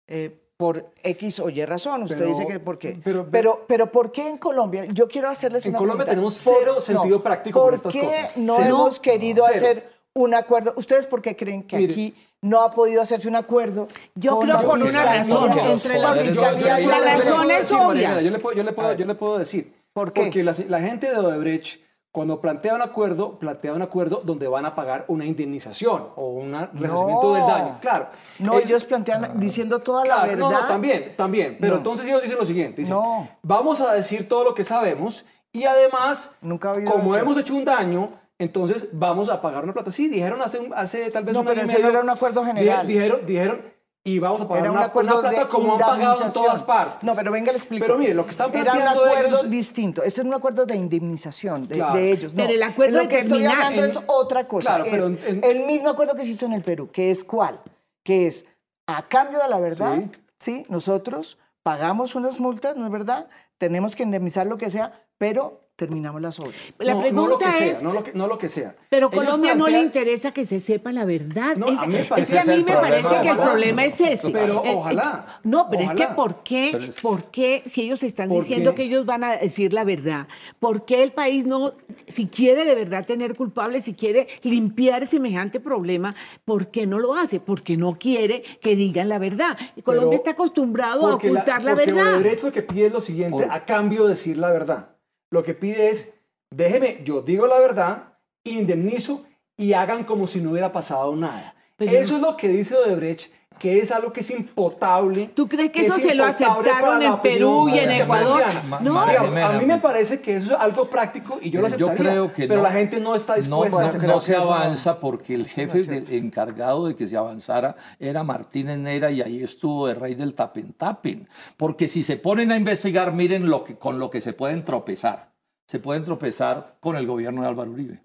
[0.06, 2.02] eh, por X o Y razón.
[2.04, 3.00] Usted Pero- dice que por qué.
[3.02, 4.84] pero- Pero, pero, ¿por qué en Colombia?
[4.86, 6.34] Yo quiero hacerles En una Colombia pregunta.
[6.34, 8.36] tenemos ¿Por- cero sentido práctico con ¿Por estas qué cosas?
[8.38, 8.68] no Cero.
[8.68, 10.74] hemos querido hacer un acuerdo?
[10.76, 11.92] ¿Ustedes por qué creen que Mire.
[11.92, 13.88] aquí no ha podido hacerse un acuerdo?
[14.14, 15.58] Yo con creo por una razón.
[15.58, 18.20] Entre la Fiscalía y la razón es obvia.
[18.20, 19.72] Yo le puedo, yo le puedo, yo le puedo decir.
[19.92, 20.22] ¿Por qué?
[20.22, 24.64] Porque la, la gente de Odebrecht, cuando plantea un acuerdo, plantea un acuerdo donde van
[24.66, 27.34] a pagar una indemnización o un resarcimiento No.
[27.34, 27.78] del daño.
[27.80, 28.06] Claro.
[28.38, 30.36] No, Es- ellos plantean diciendo toda la verdad.
[30.38, 31.56] no, no, también, también.
[31.60, 31.78] Pero No.
[31.78, 33.28] entonces ellos dicen lo siguiente: dicen, No.
[33.42, 38.10] vamos a decir todo lo que sabemos y además, Nunca como hemos hecho un daño,
[38.42, 39.90] entonces vamos a pagar una plata.
[39.90, 42.00] Sí, dijeron hace, un- hace tal vez No, un pero año ese no medio, era
[42.00, 42.86] un acuerdo general.
[42.86, 43.62] Dijeron, dijeron,
[44.04, 46.32] y vamos a pagar Era un una, acuerdo una plata de como han pagado en
[46.32, 47.04] todas partes.
[47.04, 47.84] No, pero venga, le explico.
[47.86, 50.02] Pero mire, lo que están Era un planteando acuerdo ellos- distinto.
[50.02, 51.94] Este es un acuerdo de indemnización de, Claro.
[51.96, 52.34] de ellos.
[52.34, 52.42] No.
[52.42, 54.74] Pero el acuerdo Lo que estoy hablando es otra cosa.
[54.82, 57.60] Claro, pero en- el mismo acuerdo que se hizo en el Perú, que es cuál?
[58.02, 58.44] Que es
[58.88, 60.00] a cambio de la verdad,
[60.40, 63.28] sí, nosotros pagamos unas multas, ¿no es verdad?
[63.56, 66.54] Tenemos que indemnizar lo que sea, pero terminamos las obras.
[66.78, 68.76] La no, pregunta no lo que es, sea, no lo que, no lo que sea.
[68.88, 71.56] pero Ellos Colombia no le interesa que se sepa la verdad.
[71.56, 73.28] No, es, a mí me es parece que a mí el me problema, parece que
[73.30, 74.30] el problema es ese.
[74.30, 78.02] Pero Eh, eh, ojalá, No, pero es que ¿por qué, es- ¿por qué si ellos
[78.02, 78.76] están ¿Por diciendo qué?
[78.76, 80.28] que ellos van a decir la verdad?
[80.60, 81.72] ¿Por qué el país no,
[82.06, 86.14] si quiere de verdad tener culpables, si quiere limpiar semejante problema,
[86.44, 87.40] ¿por qué no lo hace?
[87.40, 89.56] Porque no quiere que digan la verdad.
[89.82, 92.14] Colombia Pero- está acostumbrado a Porque ocultar la, porque verdad.
[92.14, 94.90] Odebrecht lo que pide es lo siguiente, Por- a cambio de decir la verdad.
[95.32, 96.12] Lo que pide es,
[96.50, 99.24] déjeme, yo digo la verdad, indemnizo
[99.56, 101.54] y hagan como si no hubiera pasado nada.
[101.76, 103.30] Pero- eso es lo que dice Odebrecht,
[103.62, 105.30] que es algo que es impotable.
[105.34, 108.42] ¿Tú crees que eso es se lo aceptaron en Perú y en Ecuador?
[108.80, 109.06] No.
[109.06, 111.94] Digamos, a mí me parece que eso es algo práctico y yo lo Mire, yo
[111.94, 112.62] creo que pero no.
[112.64, 116.88] la gente no está dispuesta no, a no se avanza porque el jefe del encargado
[116.88, 121.28] de que se avanzara era Martínez Nera y ahí estuvo el rey del tapen tapen.
[121.56, 125.30] Porque si se ponen a investigar, miren lo que, con lo que se pueden tropezar.
[125.66, 128.02] Se pueden tropezar con el gobierno de Álvaro Uribe.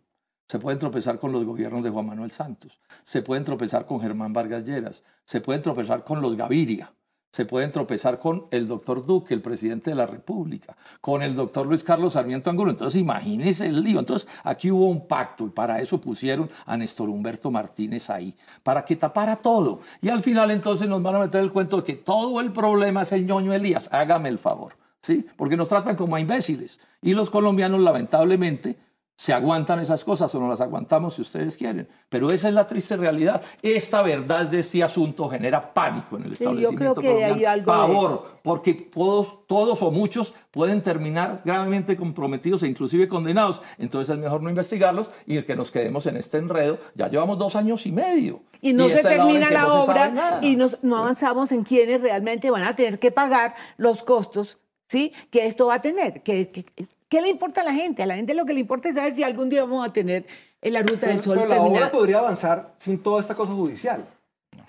[0.48, 2.80] Se pueden tropezar con los gobiernos de Juan Manuel Santos.
[3.04, 5.04] Se pueden tropezar con Germán Vargas Lleras.
[5.26, 6.92] Se pueden tropezar con los Gaviria.
[7.38, 11.68] se pueden tropezar con el doctor Duque, el presidente de la República, con el doctor
[11.68, 12.72] Luis Carlos Sarmiento Angulo.
[12.72, 14.00] Entonces, imagínense el lío.
[14.00, 18.34] Entonces, aquí hubo un pacto y para eso pusieron a Néstor Humberto Martínez ahí,
[18.64, 19.82] para que tapara todo.
[20.02, 23.04] Y al final, entonces, nos van a meter el cuento de que todo el problema
[23.04, 23.88] es el ñoño Elías.
[23.92, 25.24] Hágame el favor, ¿sí?
[25.36, 26.80] Porque nos tratan como a imbéciles.
[27.04, 28.80] Y los colombianos, lamentablemente,
[29.20, 31.88] se aguantan esas cosas o no las aguantamos si ustedes quieren.
[32.08, 33.42] Pero esa es la triste realidad.
[33.64, 37.30] Esta verdad de este asunto genera pánico en el Sí, yo establecimiento creo que hay
[37.32, 37.52] colombiano.
[37.52, 43.60] algo de Pavor, porque todos, todos o muchos pueden terminar gravemente comprometidos e inclusive condenados.
[43.80, 46.78] Entonces es mejor no investigarlos y que nos quedemos en este enredo.
[46.94, 48.42] Ya llevamos dos años y medio.
[48.62, 52.02] Y no se la hora termina la no obra y no, no avanzamos en quienes
[52.02, 55.12] realmente van a tener que pagar los costos ¿sí?
[55.32, 56.22] que esto va a tener.
[56.22, 56.66] Que, que-
[57.10, 58.04] ¿Qué le importa a la gente?
[58.04, 60.26] A la gente lo que le importa es saber si algún día vamos a tener
[60.62, 63.54] en la ruta del Pero, sol pero la obra podría avanzar sin toda esta cosa
[63.54, 64.06] judicial.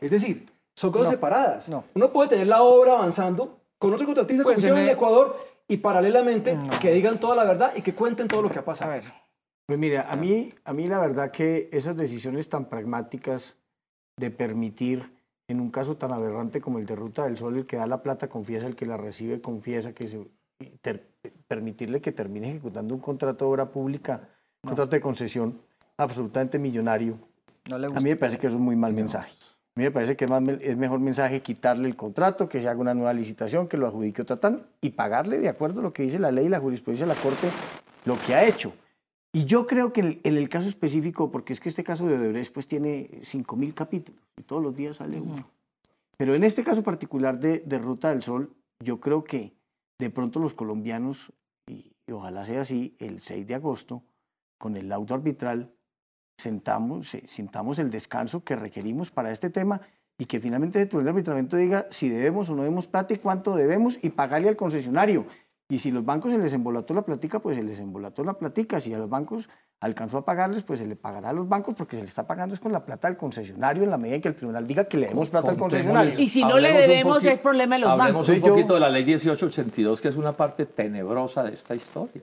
[0.01, 1.69] Es decir, son cosas No, separadas.
[1.69, 1.85] no.
[1.95, 5.37] Uno puede tener la obra avanzando con otro contratista Pues hicieron en el- Ecuador
[5.67, 8.65] y paralelamente que digan toda la verdad y que cuenten todo lo que ha A
[8.65, 8.93] pasado.
[8.93, 9.05] ver,
[9.67, 13.57] Pues mira, a mí, a mí la verdad que esas decisiones tan pragmáticas
[14.17, 15.13] de permitir,
[15.49, 18.03] en un caso tan aberrante como el de Ruta del Sol, el que da la
[18.03, 20.27] plata confiesa, el que la recibe confiesa, que se,
[20.81, 21.07] ter-
[21.47, 24.29] permitirle que termine ejecutando un contrato de obra pública,
[24.63, 25.59] un contrato de concesión
[25.97, 27.19] absolutamente millonario,
[27.69, 29.33] no le a mí me parece que es muy mal mensaje.
[29.77, 32.61] A mí me parece que es, más me- es mejor mensaje quitarle el contrato, que
[32.61, 35.83] se haga una nueva licitación, que lo adjudique otra tan y pagarle de acuerdo a
[35.85, 37.49] lo que dice la ley y la jurisprudencia de la Corte
[38.05, 38.73] lo que ha hecho.
[39.33, 42.15] Y yo creo que en, en el caso específico, porque es que este caso de
[42.17, 45.49] Odebrecht pues tiene 5.000 capítulos y todos los días sale uno.
[46.17, 48.51] Pero en este caso particular de, de Ruta del Sol,
[48.83, 49.53] yo creo que
[49.99, 51.33] de pronto los colombianos,
[51.67, 54.03] y, ojalá sea así, el 6 de agosto,
[54.59, 55.73] con el laudo arbitral,
[56.39, 59.81] sentamos, sintamos el descanso que requerimos para este tema
[60.19, 63.19] y que finalmente el tribunal de arbitramiento diga si debemos o no debemos plata y
[63.19, 65.27] cuánto debemos y pagarle al concesionario.
[65.69, 68.81] Y si los bancos se les embolató la platica, pues se les embolató la platica.
[68.81, 71.97] Si a los bancos alcanzó a pagarles, pues se le pagará a los bancos porque
[71.97, 74.29] se le está pagando es con la plata del concesionario en la medida en que
[74.29, 76.19] el tribunal diga que le demos plata al concesionario.
[76.19, 78.29] Y si no le Hablemos un debemos, poquito- es problema de los Hablemos bancos.
[78.29, 81.75] un Entonces yo- poquito de la ley 1882, que es una parte tenebrosa de esta
[81.77, 82.23] historia.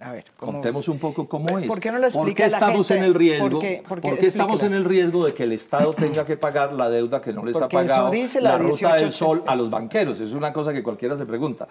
[0.00, 1.66] A ver, ¿cómo- Contemos un poco cómo es.
[1.66, 2.98] ¿Por qué no lo ¿Por explica qué la estamos gente?
[2.98, 3.48] en el riesgo?
[3.50, 3.82] ¿Por qué?
[3.86, 4.18] ¿Por ¿Por qué?
[4.20, 7.32] qué estamos en el riesgo de que el Estado tenga que pagar la deuda que
[7.32, 9.14] no les Porque ha eso pagado dice la ruta del 1882.
[9.14, 10.20] sol a los banqueros?
[10.20, 11.66] Es una cosa que cualquiera se pregunta.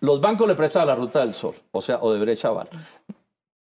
[0.00, 2.68] Los bancos le prestan a la ruta del sol, o sea, Odebrecht Chaval.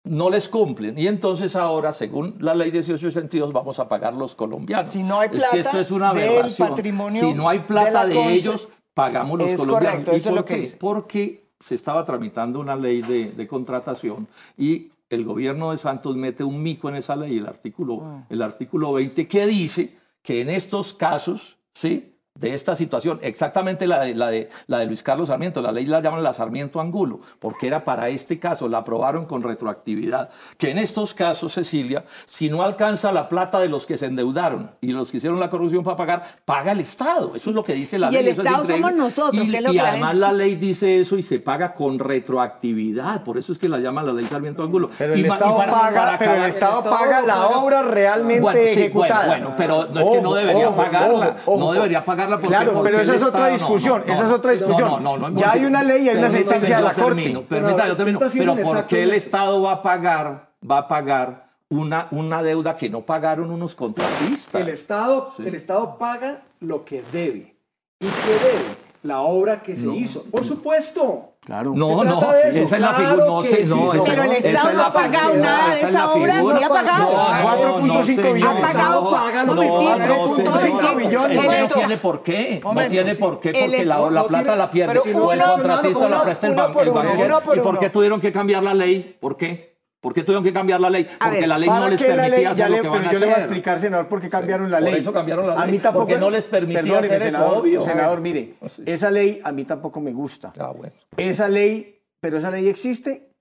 [0.04, 4.90] No les cumplen y entonces ahora, según la ley 1862, vamos a pagar los colombianos.
[4.90, 7.10] Si no hay es que plata esto es una aberración.
[7.10, 9.90] Si no hay plata de ellos, pagamos los Es colombianos.
[10.04, 10.60] correcto, ¿Y es por lo que qué?
[10.62, 10.76] dice.
[10.78, 16.44] porque se estaba tramitando una ley de, de contratación y el gobierno de Santos mete
[16.44, 18.24] un mico en esa ley, el artículo, Ah.
[18.30, 22.14] el artículo 20, que dice que en estos casos, ¿sí?
[22.38, 25.86] De esta situación, exactamente la de, la, de, la de Luis Carlos Sarmiento, la ley
[25.86, 30.70] la llaman la Sarmiento Angulo, porque era para este caso, la aprobaron con retroactividad, que
[30.70, 34.92] en estos casos, Cecilia, si no alcanza la plata de los que se endeudaron y
[34.92, 37.98] los que hicieron la corrupción para pagar, paga el Estado, eso es lo que dice
[37.98, 38.20] la Y ley.
[38.22, 38.88] el eso es Estado increíble.
[38.90, 41.74] somos nosotros, y, que es lo y además la ley dice eso y se paga
[41.74, 44.90] con retroactividad, por eso es que la llaman la ley Sarmiento Angulo.
[44.96, 47.34] Pero Y el y Estado para- paga, para pero el acabar- Estado Estado paga la
[47.34, 47.58] paga.
[47.58, 49.26] obra realmente bueno, sí, ejecutada.
[49.26, 51.36] Bueno, bueno, pero no es que no debería ojo, pagarla.
[51.46, 54.88] ojo, no debería pagarla Claro, pero esa es otra discusión, no, esa es otra discusión.
[54.88, 57.40] No, no, no, no, ya hay una ley y hay una sentencia de la termino,
[57.40, 57.54] Corte.
[57.54, 58.18] permítame, yo termino.
[58.32, 59.14] Pero ¿por qué el.
[59.14, 64.60] Estado va a pagar, va a pagar una, una deuda que no pagaron unos contratistas?
[64.60, 65.44] El Estado, Sí.
[65.46, 67.56] el Estado paga lo que debe.
[68.00, 68.87] ¿Y qué debe?
[69.02, 70.24] La obra que se hizo.
[70.30, 71.34] Por supuesto.
[71.44, 71.72] Claro.
[71.74, 74.92] No, no, esa es la figura, no sé, no, sí, Pero el Estado no ha
[74.92, 77.12] pagado nada de esa obra, sí ha pagado.
[77.12, 78.64] No, no, 4.5 no, billones.
[78.64, 81.44] Ha pagado, no, paga lo no, que no, paga, no, 4.5 señora, billones.
[81.44, 86.08] no tiene por qué, no tiene por qué, porque la, plata la pierde, el contratista
[86.08, 87.24] la presta el, uno ban- por el uno, banquero.
[87.26, 89.16] uno por ¿Y por qué tuvieron que cambiar la ley?
[89.18, 89.77] ¿Por qué?
[90.00, 91.08] ¿Por qué tuvieron que cambiar la ley?
[91.18, 92.44] A Porque ver, la ley no ¿Para les permitía ley?
[92.44, 94.20] hacer Ya lo le- que pero van a yo le voy a explicar, senador, por
[94.20, 95.00] qué cambiaron la por ley.
[95.00, 97.80] eso cambiaron la A ley, mí tampoco, porque no les permitía hacer eso, senador, obvio.
[97.80, 98.82] Senador, mire, Sí.
[98.86, 100.52] esa ley a mí tampoco me gusta.
[100.58, 100.92] Ah, bueno.
[101.16, 103.32] Esa ley, pero esa ley existe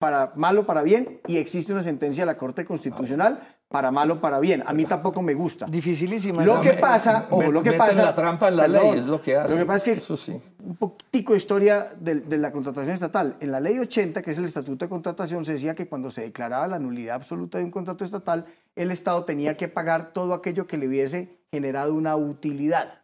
[0.00, 4.08] para mal o para bien y existe una sentencia de la Corte Constitucional para mal
[4.08, 4.62] o para bien.
[4.64, 5.66] A mí tampoco me gusta.
[5.66, 6.44] Dificilísima.
[6.44, 8.04] Lo que pasa, ojo, lo que pasa...
[8.04, 9.52] la trampa en la perdón, ley, es lo que hace.
[9.52, 10.40] Lo que pasa es que Eso sí.
[10.62, 13.34] un poquitico de historia de, de la contratación estatal.
[13.40, 16.20] En la ley 80, que es el Estatuto de Contratación, se decía que cuando se
[16.20, 18.46] declaraba la nulidad absoluta de un contrato estatal,
[18.76, 23.00] el Estado tenía que pagar todo aquello que le hubiese generado una utilidad,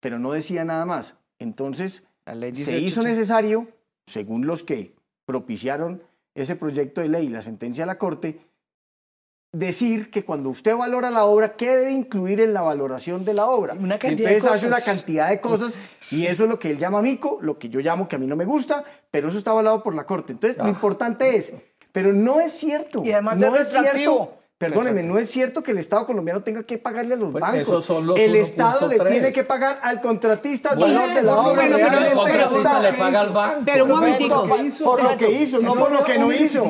[0.00, 1.16] pero no decía nada más.
[1.38, 3.68] Entonces, La ley se 18, hizo necesario,
[4.06, 4.94] según los que
[5.26, 6.02] propiciaron
[6.34, 8.40] ese proyecto de ley y la sentencia de la Corte,
[9.52, 13.46] decir que cuando usted valora la obra, ¿qué debe incluir en la valoración de la
[13.46, 13.74] obra?
[13.74, 14.84] Una cantidad de Entonces hace cosas.
[14.86, 15.78] una cantidad de cosas
[16.10, 18.26] y eso es lo que él llama mico, lo que yo llamo que a mí
[18.26, 20.32] no me gusta, pero eso está avalado por la Corte.
[20.32, 21.54] Entonces, lo importante es,
[21.92, 23.02] pero no es cierto.
[23.04, 24.37] Y además no es es cierto.
[24.58, 27.60] Perdóneme, no es cierto que el Estado colombiano tenga que pagarle a los Pues bancos.
[27.60, 29.08] esos son los el Estado le 1.3.
[29.08, 31.62] tiene que pagar al contratista el Bueno, valor de la bueno, obra.
[31.68, 32.12] bueno, pero el
[32.48, 33.60] contratista le paga al banco.
[33.64, 33.86] Pero.
[33.86, 36.66] Por lo que hizo, no por lo que no hizo.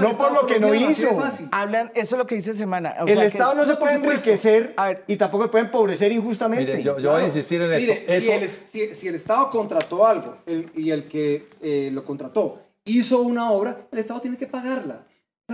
[0.00, 1.08] No por lo que no hizo.
[1.52, 2.94] Hablan, eso es lo que dice Semana.
[3.00, 4.74] o El sea que- Estado no se puede enriquecer
[5.06, 6.64] y tampoco se puede empobrecer injustamente.
[6.64, 7.92] Mire, yo, yo voy a insistir en esto.
[7.92, 11.90] Mire, si, Eso, el, si- si el Estado contrató algo el- y el que eh,
[11.92, 15.02] lo contrató hizo una obra, el Estado tiene que pagarla.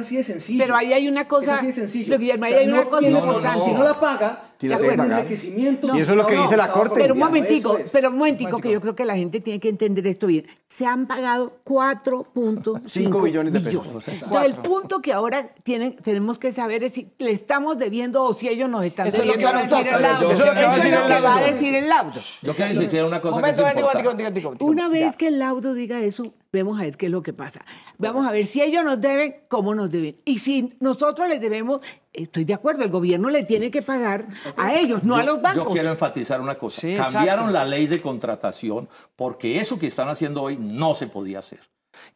[0.01, 0.63] Así de sencillo.
[0.63, 2.13] Pero ahí hay una cosa- Es así de sencillo.
[2.15, 3.65] Lo Guillermo, ahí hay una cosa tiene- importante.
[3.65, 5.97] Si no la paga, Enriquecimientos.
[5.97, 7.01] Y eso es lo que No, dice la Corte.
[7.01, 7.91] Pero un momentico, eso es.
[7.91, 10.47] pero un momentico, que yo creo que la gente tiene que entender esto bien.
[10.69, 13.87] Se han pagado 4.5 Cinco billones de pesos.
[13.87, 18.25] O sea, el punto que ahora tienen, tenemos que saber es si le estamos debiendo
[18.25, 19.59] o si ellos nos están Eso es lo que debiendo.
[19.77, 20.33] va a decir el laudo.
[20.33, 21.21] Eso es lo que va a decir el laudo.
[21.21, 21.45] laudo.
[21.45, 22.21] decir el laudo.
[22.43, 24.65] yo quiero insistir en una cosa que Momento, es importante.
[24.65, 27.61] Una vez que el laudo diga eso, vamos a ver qué es lo que pasa.
[27.99, 30.17] Vamos a ver si ellos nos deben, cómo nos deben.
[30.25, 31.81] Y si nosotros les debemos,
[32.17, 35.43] estoy de acuerdo, el gobierno le tiene que pagar a ellos, no a los Yo
[35.43, 35.73] bancos.
[35.73, 36.81] quiero enfatizar una cosa.
[36.81, 37.53] Sí, Cambiaron exacto.
[37.53, 41.61] la ley de contratación porque eso que están haciendo hoy no se podía hacer.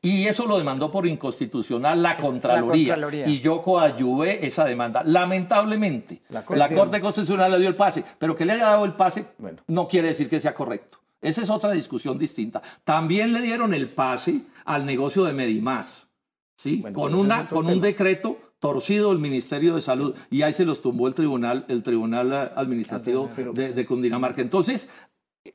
[0.03, 2.95] Y eso lo demandó por inconstitucional la Contraloría.
[2.95, 3.27] Contraloría.
[3.27, 5.03] Y yo coadyuvé esa demanda.
[5.05, 6.75] Lamentablemente, la Corte.
[6.75, 8.05] Corte, Constitucional le dio el pase.
[8.19, 9.63] Pero que le haya dado el pase Bueno.
[9.69, 10.99] no quiere decir que sea correcto.
[11.23, 12.63] Esa es otra discusión distinta.
[12.85, 16.07] También le dieron el pase al negocio de Medimás.
[16.57, 16.77] ¿sí?
[16.83, 20.81] Bueno, con, una, con un decreto torcido del Ministerio de Salud y ahí se los
[20.81, 24.41] tumbó el tribunal, el tribunal eh, administrativo de, de Cundinamarca.
[24.43, 24.89] Entonces,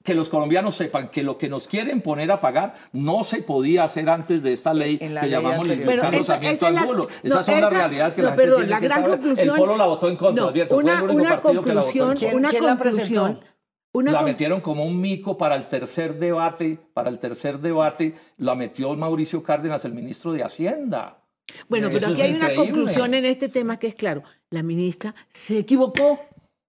[0.03, 3.83] que los colombianos sepan que lo que nos quieren poner a pagar no se podía
[3.83, 7.07] hacer antes de esta ley En la que ley llamamos es la- Angulo.
[7.07, 9.19] no, Esas son las realidades que no, la gente perdón, tiene la que gran saber.
[9.19, 10.75] conclusión- el Polo la votó en contra, No, Alberto.
[10.77, 12.27] una, Fue el único una partido que la votó en conclusión, contra.
[12.27, 13.51] ¿Quién- una quién la conclusión, presentó?
[13.93, 18.15] una la con- metieron como un mico para el tercer debate, para el tercer debate,
[18.37, 21.21] la metió Mauricio Cárdenas, el ministro de Hacienda.
[21.69, 24.23] Bueno, pero aquí hay una conclusión en este tema que es claro.
[24.49, 26.19] La ministra se equivocó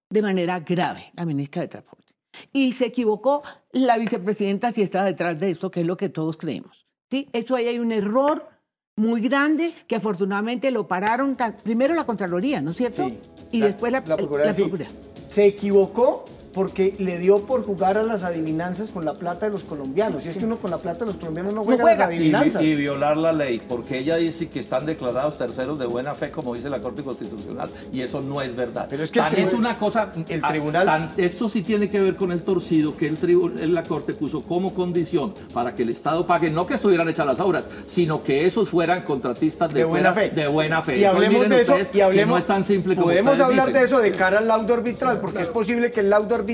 [0.09, 2.13] de manera grave, la ministra de Transporte.
[2.53, 6.37] Y se equivocó la vicepresidenta si está detrás de esto, que es lo que todos
[6.37, 6.85] creemos.
[7.09, 7.27] ¿sí?
[7.33, 8.47] Eso ahí hay un error
[8.95, 13.07] muy grande que afortunadamente lo pararon tan- primero la Contraloría, ¿no es cierto?
[13.09, 13.19] Sí.
[13.51, 14.61] Y La- después la, la Procuraduría, la sí.
[14.63, 15.01] Procuraduría.
[15.27, 16.25] Se equivocó
[16.57, 20.25] porque le dio por jugar a las adivinanzas con la plata de los colombianos.
[20.25, 22.05] Y es que uno con la plata de los colombianos no juega, a juega.
[22.07, 22.63] las Y, adivinanzas.
[22.63, 26.55] y violar la ley, porque ella dice que están declarados terceros de buena fe, como
[26.55, 28.87] dice la Corte Constitucional, y eso no es verdad.
[28.89, 30.11] Pero es que Tan es una cosa.
[30.27, 33.83] el tribunal- tan- esto sí tiene que ver con el torcido que el tribu- la
[33.83, 37.65] Corte puso como condición para que el Estado pague, no que estuvieran hechas las obras,
[37.85, 40.29] sino que esos fueran contratistas de, de buena fe.
[40.31, 40.97] De buena fe.
[40.97, 42.15] Y Entonces, hablemos de eso y hablemos.
[42.15, 43.73] que no es tan simple como Podemos hablar dicen.
[43.81, 46.46] de eso de cara al laudo arbitral, porque es posible que el laudo arbitral,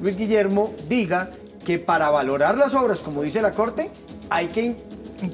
[0.00, 1.30] Luis Guillermo, diga
[1.64, 3.90] que para valorar las obras, como dice la Corte,
[4.30, 4.74] hay que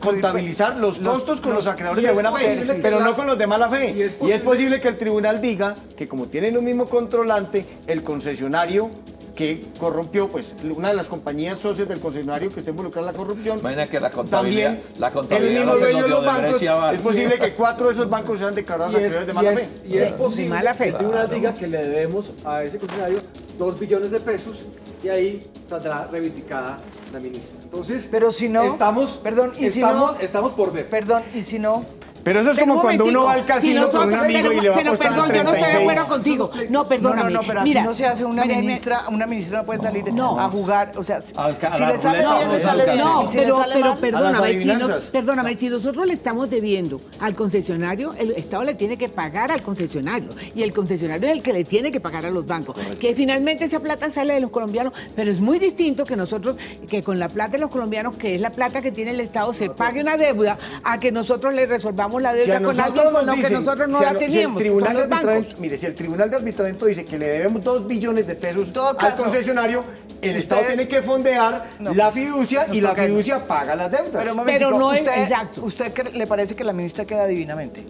[0.01, 3.70] contabilizar los costos con los- acreedores de buena fe, pero no con los de mala
[3.70, 3.93] fe.
[3.97, 8.91] y es posible que el tribunal diga que como tienen un mismo controlante, el concesionario
[9.39, 13.18] que corrompió, pues una de las compañías socias del concesionario que está involucrada en la
[13.22, 16.09] corrupción, Imagina que la contabilidad, también la el contabilidad mismo no se nos de dio
[16.09, 19.26] los de bancos, es posible que cuatro de esos bancos sean declarados Y es, acreedores
[19.26, 19.68] de y mala es- fe.
[19.86, 20.84] y es posible mala fe.
[20.84, 23.20] que el tribunal diga que le debemos a ese concesionario
[23.57, 24.64] dos billones de pesos
[25.05, 26.78] y ahí saldrá reivindicada
[27.12, 27.61] la ministra.
[27.62, 30.16] Entonces, Pero si no- estamos, perdón, ¿y si no?
[30.18, 30.89] estamos por ver.
[30.89, 31.84] Perdón, y si no,
[32.25, 34.49] Pero eso es Pero como un cuando uno va al casino si con un amigo
[34.49, 35.83] pero- y le va a pero apostar perdón, a yo no estoy de 36.
[35.99, 36.51] acuerdo contigo.
[36.55, 37.23] No, no, perdóname.
[37.25, 40.12] no, no, pero Mira, así no se hace una ministra, una ministra no puede salir
[40.12, 40.39] No.
[40.39, 43.39] a jugar, o sea, si la le sale ruleta bien, le sale bien, No, si
[43.39, 48.14] pero, sale pero mal, perdóname, si, no- perdóname, si nosotros le estamos debiendo al concesionario,
[48.19, 51.64] el Estado le tiene que pagar al concesionario y el concesionario es el que le
[51.64, 52.77] tiene que pagar a los bancos.
[53.01, 56.57] Que finalmente esa plata sale de los colombianos, pero es muy distinto que nosotros,
[56.89, 59.53] que con la plata de los colombianos, que es la plata que tiene el Estado,
[59.53, 63.35] se pague una deuda a que nosotros le resolvamos la deuda con alguien con lo
[63.35, 64.59] que nosotros no si la no- si el teníamos.
[64.59, 68.35] tribunal de mire, si el tribunal de arbitramiento dice que le debemos dos billones de
[68.35, 69.85] pesos todo al concesionario,
[70.23, 74.09] el Estado tiene que fondear No, la fiducia y la fiducia paga las deudas.
[74.13, 75.65] Pero, un momentico, Pero no es- usted, exacto.
[75.65, 77.85] ¿Usted le parece que la ministra queda divinamente?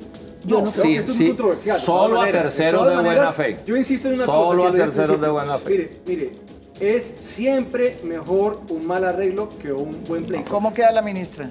[0.45, 3.35] Yo no Sí, que esto es sí, de solo todas a terceros de buena maneras,
[3.35, 3.59] fe.
[3.66, 4.77] Yo insisto en una Solo cosa.
[4.77, 5.71] que a terceros de buena fe.
[5.71, 6.33] Mire, mire,
[6.81, 10.51] es siempre mejor un mal arreglo que un buen pleito.
[10.51, 11.51] ¿Cómo queda la ministra?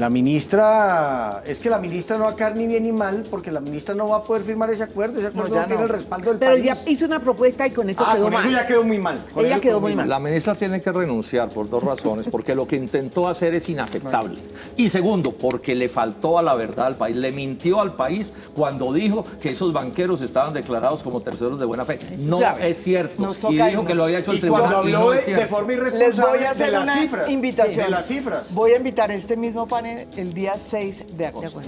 [0.00, 3.52] La ministra, es que la ministra no va a quedar ni bien ni mal, porque
[3.52, 5.86] la ministra no va a poder firmar ese acuerdo, ese acuerdo no, ya tiene no.
[5.86, 6.64] el respaldo del Pero país.
[6.64, 8.42] ya hizo una propuesta y con eso ah, quedó con mal.
[8.46, 9.22] eso ya quedó muy mal.
[9.32, 10.08] Con Ella eso quedó muy mal.
[10.08, 14.38] La ministra tiene que renunciar por dos razones, porque lo que intentó hacer es inaceptable.
[14.76, 18.92] Y segundo, porque le faltó a la verdad al país, le mintió al país cuando
[18.94, 21.98] dijo que esos banqueros estaban declarados como terceros de buena fe.
[22.18, 22.58] No Claro.
[22.64, 23.14] es cierto.
[23.22, 23.86] Nos Y dijo irnos.
[23.86, 25.76] que lo había hecho el Y cuando tribunal y habló no de, de forma Les
[25.78, 27.84] irresponsable voy a hacer de las una cifras, invitación.
[27.84, 28.54] de las cifras.
[28.54, 31.60] Voy a invitar a este mismo panel el día 6 de agosto.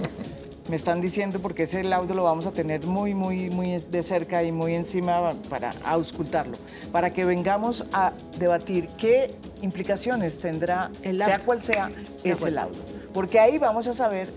[0.69, 4.43] Me están diciendo porque ese laudo lo vamos a tener muy, muy, muy de cerca
[4.43, 6.57] y muy encima para auscultarlo,
[6.91, 11.91] para que vengamos a debatir qué implicaciones tendrá, El sea cual sea,
[12.23, 12.79] ese laudo.
[13.13, 14.29] Porque ahí vamos a saber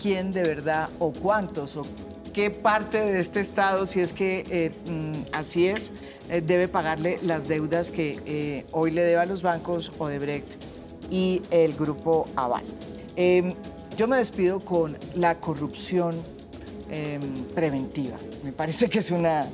[0.00, 1.82] quién de verdad o cuántos o
[2.32, 5.90] qué parte de este Estado, si es que eh, mm, así es,
[6.28, 10.48] eh, debe pagarle las deudas que eh, hoy le debe a los bancos Odebrecht
[11.10, 12.64] y el grupo Aval.
[13.16, 13.54] Eh,
[13.96, 16.14] yo me despido con la corrupción
[16.90, 17.18] eh,
[17.54, 18.16] preventiva.
[18.42, 19.46] Me parece que es una,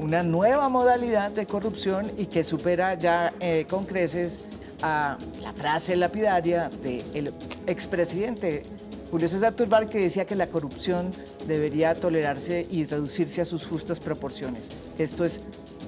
[0.00, 4.40] una nueva modalidad de corrupción y que supera ya eh, con creces
[4.82, 7.32] a la frase lapidaria del
[7.66, 8.64] expresidente
[9.12, 11.10] Julio César Turbar que decía que la corrupción
[11.46, 14.62] debería tolerarse y reducirse a sus justas proporciones.
[14.98, 15.40] Esto es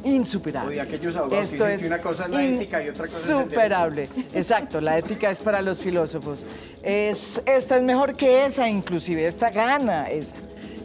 [0.05, 0.81] insuperable.
[0.81, 3.23] Aquellos abogados Esto dicen es que una cosa es la ética y otra cosa es
[3.23, 3.45] el derecho.
[3.45, 4.09] insuperable.
[4.35, 6.45] Exacto, la ética es para los filósofos.
[6.83, 10.35] Es, esta es mejor que esa, inclusive, esta gana esa.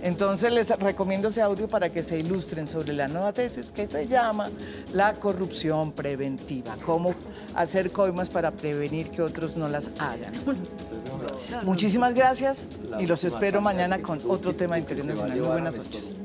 [0.02, 4.08] Entonces les recomiendo ese audio para que se ilustren sobre la nueva tesis que se
[4.08, 4.50] llama
[4.94, 7.14] la corrupción preventiva, cómo
[7.56, 10.34] hacer coimas para prevenir que otros no las hagan.
[11.64, 12.66] Muchísimas gracias
[13.00, 15.48] y los espero mañana con otro tema de que interés se va a nacional.
[15.48, 16.16] Muy buenas noches.